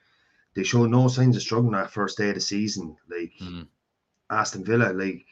[0.56, 2.96] they showed no signs of struggling that first day of the season.
[3.10, 3.68] Like Mm.
[4.30, 5.26] Aston Villa, like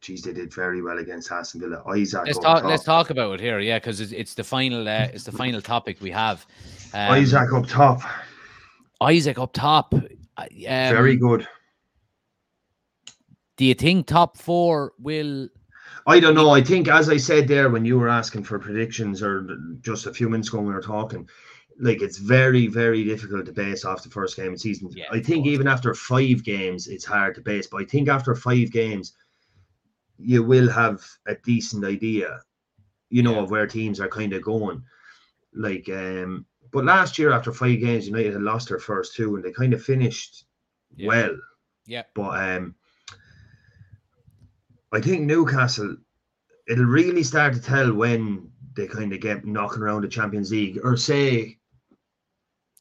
[0.00, 1.82] geez, they did very well against Aston Villa.
[1.96, 2.64] Isak, Let's talk.
[2.64, 4.86] Let's talk about it here, yeah, because it's, it's the final.
[4.86, 6.46] Uh, it's the final topic we have.
[6.92, 8.00] Um, Isak up top,
[9.02, 9.94] Isak up top.
[9.94, 11.46] uh, Um, very good.
[13.56, 15.48] Do you think top four will?
[16.06, 16.50] I don't know.
[16.50, 20.12] I think, as I said there, when you were asking for predictions, or just a
[20.12, 21.28] few minutes ago when we were talking,
[21.78, 24.88] like it's very, very difficult to base off the first game of the season.
[24.92, 27.66] Yeah, I think even after five games, it's hard to base.
[27.66, 29.12] But I think after five games,
[30.18, 32.40] you will have a decent idea,
[33.10, 33.42] you know, Yeah.
[33.42, 34.82] of where teams are kind of going.
[35.52, 39.44] Like, um, but last year after five games, United had lost their first two, and
[39.44, 40.46] they kind of finished
[40.96, 41.08] Yeah.
[41.08, 41.36] well.
[41.84, 42.02] Yeah.
[42.14, 42.74] But um,
[44.92, 45.96] I think Newcastle,
[46.68, 50.78] it'll really start to tell when they kind of get knocking around the Champions League,
[50.82, 51.58] or say,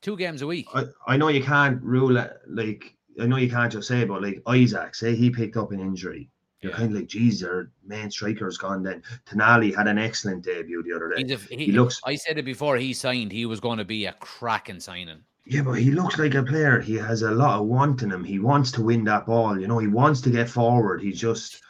[0.05, 0.67] Two games a week.
[0.75, 4.21] I, I know you can't rule it, like, I know you can't just say, but
[4.21, 6.29] like Isak, say he picked up an injury.
[6.61, 6.77] You're Yeah.
[6.77, 9.01] kind of like, geez, their main striker's gone then.
[9.25, 11.33] Tonali had an excellent debut the other day.
[11.33, 13.31] A, he, he looks- I said it before he signed.
[13.31, 15.21] He was going to be a cracking signing.
[15.47, 16.79] Yeah, but he looks like a player.
[16.79, 18.23] He has a lot of want in him.
[18.23, 19.59] He wants to win that ball.
[19.59, 21.01] You know, he wants to get forward.
[21.01, 21.61] He's just,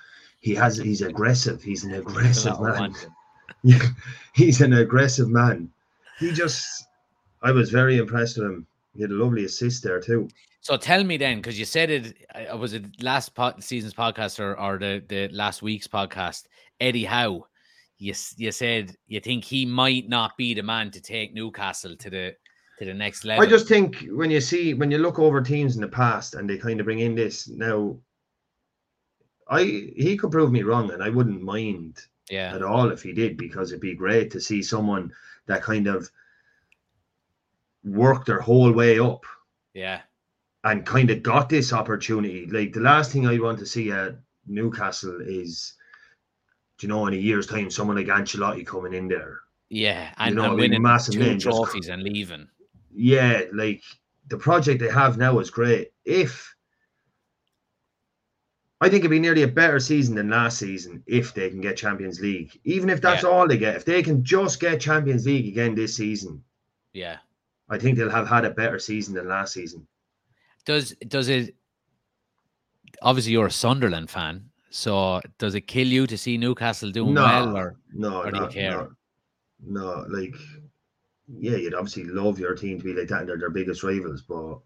[0.42, 1.64] he has, he's aggressive.
[1.64, 2.94] He's an aggressive man.
[3.64, 3.82] Yeah,
[4.34, 5.72] he's an aggressive man.
[6.20, 6.86] He just,
[7.46, 8.68] I was very impressed with him.
[8.96, 10.28] He had a lovely assist there too.
[10.62, 12.16] So tell me then, because you said it,
[12.58, 16.46] was it last po- season's podcast or, or the, the last week's podcast.
[16.80, 17.46] Eddie Howe,
[18.00, 22.10] you you said you think he might not be the man to take Newcastle to
[22.10, 22.36] the
[22.80, 23.46] to the next level.
[23.46, 26.50] I just think when you see when you look over teams in the past and
[26.50, 27.96] they kind of bring in this now,
[29.48, 29.62] I
[29.96, 33.38] he could prove me wrong and I wouldn't mind yeah, at all if he did
[33.38, 35.12] because it'd be great to see someone
[35.46, 36.10] that kind of
[37.86, 39.24] worked their whole way up
[39.74, 40.02] yeah,
[40.64, 42.48] and kind of got this opportunity.
[42.48, 44.16] Like the last thing I want to see at
[44.48, 45.74] Newcastle is,
[46.78, 49.42] do you know, in a year's time, someone like Ancelotti coming in there.
[49.70, 52.48] yeah, and, know, and winning massive two trophies and leaving.
[52.94, 53.84] Yeah, like
[54.30, 55.92] the project they have now is great.
[56.06, 56.56] If
[58.82, 61.78] I think it'd be nearly a better season than last season if they can get
[61.78, 62.60] Champions League.
[62.66, 63.30] Even if that's Yeah.
[63.30, 66.44] all they get, if they can just get Champions League again this season,
[66.94, 67.18] Yeah.
[67.70, 69.88] I think they'll have had a better season than last season.
[70.66, 71.56] Does does it?
[73.02, 77.24] Obviously, you're a Sunderland fan, so does it kill you to see Newcastle doing No,
[77.24, 77.58] well?
[77.58, 78.72] Or no, or do you not- care?
[78.72, 78.90] No,
[79.68, 80.36] no, like
[81.28, 84.22] yeah, you'd obviously love your team to be like that and they're their biggest rivals,
[84.22, 84.60] but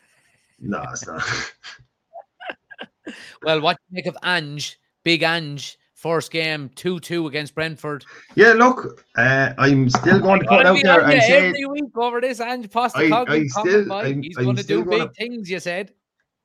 [0.60, 1.22] no, it's not.
[3.42, 8.04] well, what do you make of Ange, Big Ange, first game two two against Brentford?
[8.36, 12.20] yeah, look, uh, I'm still going to put out there and say every week over
[12.20, 13.48] this Ange I Postecoglou.
[13.48, 15.50] still- I'm- He's I'm going to do gonna- big things.
[15.50, 15.92] You said.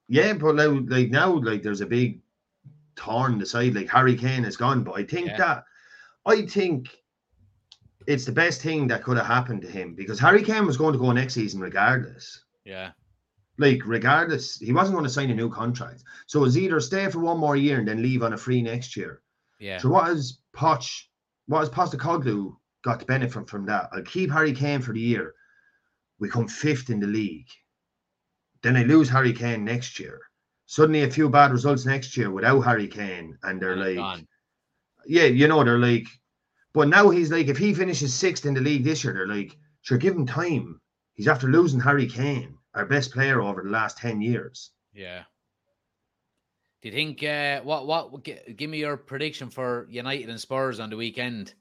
[0.09, 2.19] Yeah, but now, like now, like there's a big
[2.95, 3.73] torn the side.
[3.75, 5.37] Like Harry Kane is gone, but I think Yeah.
[5.37, 5.63] that
[6.25, 6.89] I think
[8.05, 10.93] it's the best thing that could have happened to him because Harry Kane was going
[10.93, 12.43] to go next season regardless.
[12.65, 12.91] Yeah.
[13.57, 16.03] Like regardless, he wasn't going to sign a new contract.
[16.27, 18.97] So it's either stay for one more year and then leave on a free next
[18.97, 19.21] year.
[19.63, 19.77] Yeah.
[19.79, 21.03] So what has Poch,
[21.47, 23.89] what has Postecoglou got to benefit from, from that?
[23.93, 25.33] I'll keep Harry Kane for the year.
[26.19, 27.47] We come fifth in the league.
[28.61, 30.19] Then I lose Harry Kane next year.
[30.65, 34.27] Suddenly a few bad results next year without Harry Kane, and they're And like, gone.
[35.05, 36.07] yeah, you know, they're like,
[36.73, 39.55] but now he's like, if he finishes sixth in the league this year, they're like,
[39.81, 40.79] sure, give him time.
[41.13, 44.71] He's after losing Harry Kane, our best player over the last 10 years.
[44.93, 45.23] Yeah.
[46.83, 50.81] Do you think uh, what what gi- give me your prediction for United and Spurs
[50.81, 51.53] on the weekend?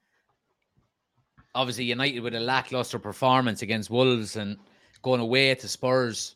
[1.55, 4.57] Obviously, United with a lackluster performance against Wolves and
[5.01, 6.35] going away to Spurs.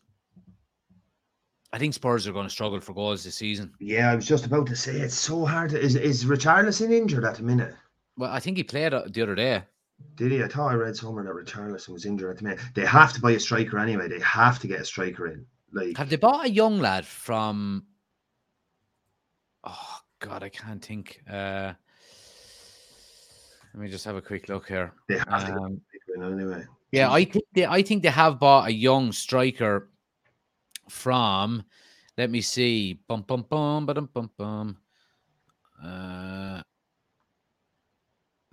[1.73, 3.73] I think Spurs are going to struggle for goals this season.
[3.81, 5.71] Yeah, I was just about to say it's so hard.
[5.71, 7.75] To, is is Richarlison injured at the minute?
[8.17, 9.65] Well, I think he played the other day.
[10.15, 10.45] Did he?
[10.45, 12.61] I thought I read somewhere that Richarlison was injured at the minute.
[12.75, 14.07] They have to buy a striker anyway.
[14.07, 15.45] They have to get a striker in.
[15.73, 17.83] Like, Have they bought a young lad from?
[19.67, 21.21] Oh God, I can't think.
[21.31, 21.73] Uh,
[23.75, 24.93] let me just have a quick look here.
[25.09, 25.81] they have Um,
[26.17, 26.65] anyway.
[26.93, 29.91] Yeah, I think they I think they have bought a young striker
[30.89, 31.65] from
[32.17, 33.01] let me see.
[33.09, 34.79] Bum bum bum bum bum bum.
[35.83, 36.63] Uh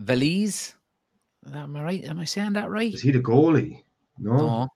[0.01, 0.73] Veliz?
[1.53, 2.03] Am I right?
[2.03, 2.93] Am I saying that right?
[2.93, 3.83] Is he the goalie?
[4.19, 4.35] No.
[4.35, 4.67] No.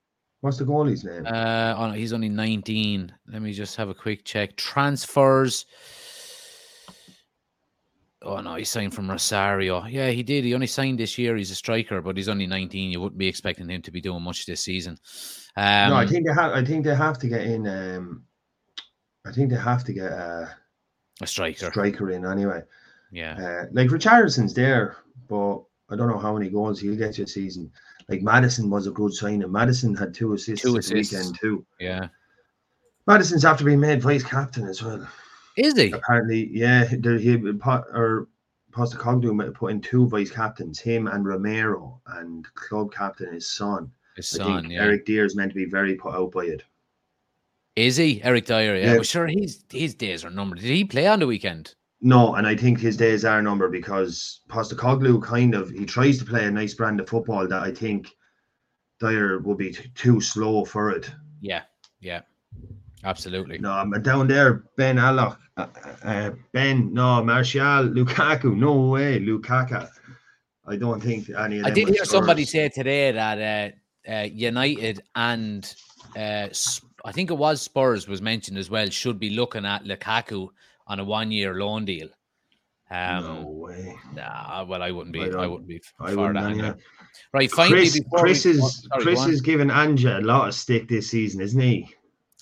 [0.41, 1.25] What's the goalie's name?
[1.25, 3.11] Uh oh, he's only 19.
[3.27, 4.55] Let me just have a quick check.
[4.55, 5.65] Transfers.
[8.27, 9.85] Oh no, he signed from Rosario.
[9.85, 10.43] Yeah, he did.
[10.43, 11.37] He only signed this year.
[11.37, 12.91] He's a striker, but he's only 19.
[12.91, 14.97] You wouldn't be expecting him to be doing much this season.
[15.55, 16.51] Um, no, I think they have.
[16.51, 17.65] I think they have to get in.
[17.65, 18.25] Um,
[19.25, 20.53] I think they have to get a
[21.21, 21.71] a striker.
[21.71, 22.63] striker in anyway.
[23.11, 23.37] Yeah.
[23.39, 24.97] Uh, like Richardson's there,
[25.29, 27.71] but I don't know how many goals he'll get this season.
[28.09, 29.49] Like Maddison was a good signing.
[29.49, 31.13] Maddison had two assists Two this assists.
[31.13, 31.65] weekend too.
[31.79, 32.07] Yeah.
[33.07, 35.07] Maddison's after being made vice captain as well.
[35.57, 35.91] Is he?
[35.91, 38.27] Apparently, yeah, there he or
[38.71, 43.47] Postecoglou might have put in two vice captains, him and Romero, and club captain his
[43.51, 43.91] son.
[44.15, 44.83] His I son, yeah.
[44.83, 46.63] Eric Dier is meant to be very put out by it.
[47.75, 48.75] Is he Eric Dier?
[48.75, 48.93] Yeah, Yeah.
[48.95, 49.27] well, sure.
[49.27, 50.59] His his days are numbered.
[50.59, 51.73] Did he play on the weekend?
[52.01, 56.25] No, and I think his days are numbered because Postecoglou kind of he tries to
[56.25, 58.15] play a nice brand of football that I think
[58.99, 61.09] Dier will be t- too slow for it.
[61.41, 61.63] Yeah,
[61.99, 62.21] yeah,
[63.03, 63.57] absolutely.
[63.57, 65.67] No, I'm down there, Ben Alloch, uh,
[66.03, 69.89] uh, Ben, no, Martial, Lukaku, no way, Lukaku.
[70.67, 73.73] I don't think any of I did hear somebody say today that
[74.07, 75.73] uh, uh, United and
[76.15, 76.49] uh,
[77.05, 80.49] I think it was Spurs was mentioned as well should be looking at Lukaku
[80.87, 82.09] on a one-year loan deal.
[82.89, 83.97] Um, no way.
[84.13, 85.21] nah, well, I wouldn't be.
[85.21, 86.43] I I, wouldn't be I for wouldn't that.
[86.45, 86.67] anyway.
[86.67, 86.81] anyway.
[87.33, 90.53] Right, finally, Chris, Chris we, is oh, sorry, Chris is giving Anja a lot of
[90.53, 91.87] stick this season, isn't he?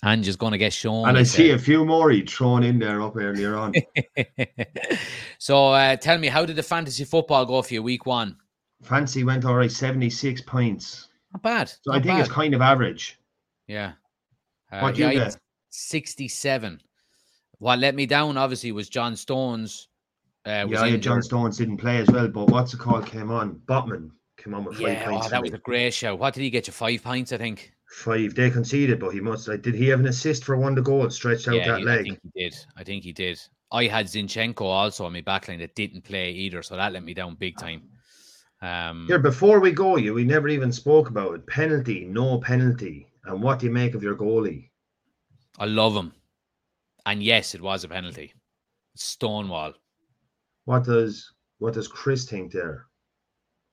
[0.03, 1.07] Ange is going to get shown.
[1.07, 3.73] and I see a few more he thrown in there up earlier on.
[5.39, 8.37] so, uh, tell me, how did the fantasy football go for you week one?
[8.83, 11.07] Fancy went all right, 76 points.
[11.33, 11.69] Not bad.
[11.69, 12.19] So not I think bad.
[12.21, 13.17] it's kind of average.
[13.67, 13.93] Yeah.
[14.71, 15.37] Uh, What you get?
[15.71, 16.81] 67.
[17.59, 19.87] What let me down, obviously, was John Stones.
[20.45, 21.21] Uh, was yeah, John.
[21.21, 23.61] Stones didn't play as well, but what's it called came on?
[23.65, 25.27] Botman came on with five Yeah, points.
[25.27, 26.15] oh, that was a great show.
[26.15, 26.73] What did he get you?
[26.73, 27.71] Five points, I think.
[27.95, 28.35] Five.
[28.35, 29.47] They conceded, but he must.
[29.47, 31.15] Like, did he have an assist for one of the goals?
[31.15, 32.55] Stretched out yeah, that he- I think he did.
[32.75, 33.39] I think he did.
[33.71, 37.13] I had Zinchenko also on my backline that didn't play either, so that let me
[37.13, 37.83] down big time.
[38.61, 41.47] Um, Here, before we go, you we never even spoke about it.
[41.47, 44.69] Penalty, no penalty, and what do you make of your goalie?
[45.57, 46.11] I love him,
[47.05, 48.33] and yes, it was a penalty.
[48.95, 49.73] Stonewall.
[50.65, 52.87] What does what does Chris think there?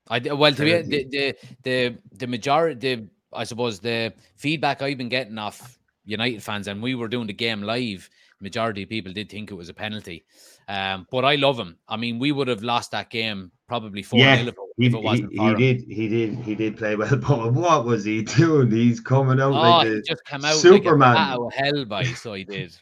[0.08, 4.98] I well to be the the the the majority the I suppose the feedback I've
[4.98, 8.08] been getting off United fans and we were doing the game live.
[8.40, 10.24] Majority of people did think it was a penalty,
[10.68, 11.78] um, but I love him.
[11.88, 14.54] I mean, we would have lost that game probably four Yeah, 0 if,
[14.92, 15.58] He, it wasn't he for him.
[15.58, 18.72] did he did he did play well, but what was he doing?
[18.72, 20.98] He's coming out Oh, like he just came out Superman.
[20.98, 22.76] like a out of hell by so he did.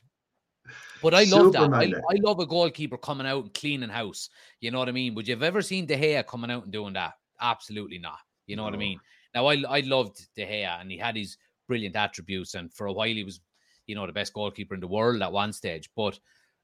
[1.03, 1.73] But I love that.
[1.75, 4.31] I, I love a goalkeeper coming out and cleaning house.
[4.61, 5.15] You know what I mean?
[5.15, 7.15] Would you have ever seen De Gea coming out and doing that?
[7.41, 8.19] Absolutely not.
[8.47, 9.01] You know what I mean?
[9.35, 11.37] Now I I loved De Gea and he had his
[11.69, 13.41] brilliant attributes and for a while he was,
[13.87, 15.91] you know, the best goalkeeper in the world at one stage.
[15.97, 16.19] But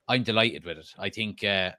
[0.09, 0.89] I'm delighted with it.
[0.99, 1.73] I think uh,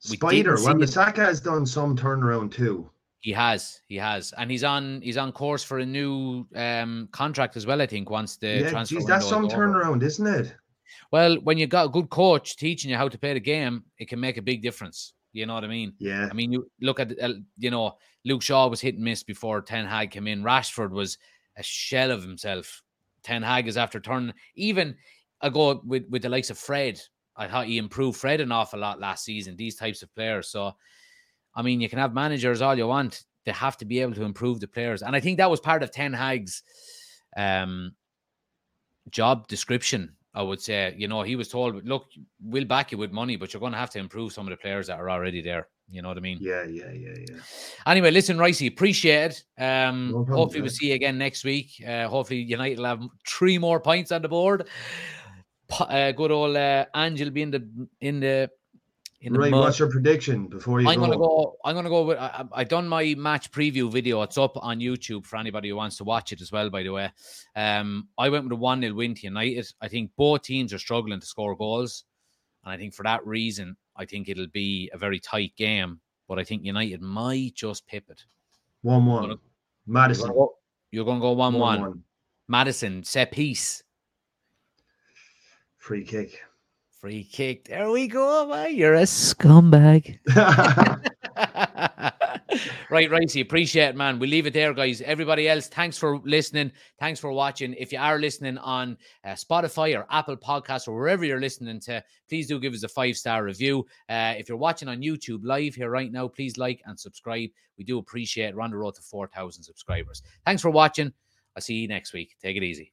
[0.00, 0.56] Spider.
[0.62, 2.88] When it- has done some turnaround too.
[3.20, 7.56] he has, he has, and he's on he's on course for a new um contract
[7.56, 7.82] as well.
[7.82, 10.54] I think once the yeah, transfer geez, that's some turnaround, isn't it?
[11.10, 14.08] Well, when you got a good coach teaching you how to play the game, it
[14.08, 15.12] can make a big difference.
[15.38, 15.94] You know what I mean?
[15.98, 16.28] Yeah.
[16.30, 19.62] I mean, you look at uh, you know Luke Shaw was hit and miss before
[19.62, 20.42] Ten Hag came in.
[20.42, 21.16] Rashford was
[21.56, 22.82] a shell of himself.
[23.22, 24.34] Ten Hag is after turning.
[24.56, 24.96] Even
[25.40, 27.00] I go with with the likes of Fred.
[27.36, 29.56] I thought he improved Fred an awful lot last season.
[29.56, 30.48] These types of players.
[30.48, 30.72] So,
[31.54, 33.22] I mean, you can have managers all you want.
[33.44, 35.82] They have to be able to improve the players, and I think that was part
[35.84, 36.62] of Ten Hag's
[37.36, 37.92] um,
[39.10, 40.16] job description.
[40.34, 42.06] I would say, you know, he was told, look,
[42.42, 44.56] we'll back you with money, but you're going to have to improve some of the
[44.56, 45.68] players that are already there.
[45.90, 46.38] You know what I mean?
[46.40, 47.36] Yeah, yeah, yeah, yeah.
[47.86, 49.62] Anyway, listen, Ricey, appreciate it.
[49.62, 51.70] Um, No problem, hopefully, we'll see you again next week.
[51.86, 54.68] Uh, hopefully, United will have three more points on the board.
[55.80, 58.50] Uh, good old uh, Angel be in the in the
[59.20, 61.06] in Right, what's your prediction before you I'm go?
[61.06, 61.56] gonna go.
[61.64, 62.18] I'm gonna go with.
[62.18, 64.22] I, I- done my match preview video.
[64.22, 66.70] It's up on YouTube for anybody who wants to watch it as well.
[66.70, 67.10] By the way,
[67.56, 69.66] um, I went with a one 0 win to United.
[69.80, 72.04] I think both teams are struggling to score goals,
[72.64, 76.00] and I think for that reason, I think it'll be a very tight game.
[76.28, 78.22] But I think United might just pip it.
[78.82, 79.28] One Gonna- one.
[79.30, 79.38] You're
[79.86, 80.26] Maddison.
[80.28, 80.54] gonna go,
[80.92, 81.80] you're gonna go one one.
[81.80, 82.00] 1-1.
[82.46, 83.82] Maddison set piece.
[85.78, 86.40] Free kick.
[87.00, 87.66] Free kick.
[87.66, 88.74] There we go, man.
[88.74, 90.18] You're a scumbag.
[92.90, 94.18] right, Ricey, appreciate it, man.
[94.18, 95.00] We'll leave it there, guys.
[95.02, 96.72] Everybody else, thanks for listening.
[96.98, 97.74] Thanks for watching.
[97.74, 102.02] If you are listening on uh, Spotify or Apple Podcasts or wherever you're listening to,
[102.28, 103.86] please do give us a five star review.
[104.08, 107.50] Uh, if you're watching on YouTube live here right now, please like and subscribe.
[107.76, 108.56] We do appreciate it.
[108.56, 110.22] We're on the road to 4,000 subscribers.
[110.44, 111.12] Thanks for watching.
[111.54, 112.34] I'll see you next week.
[112.42, 112.92] Take it easy.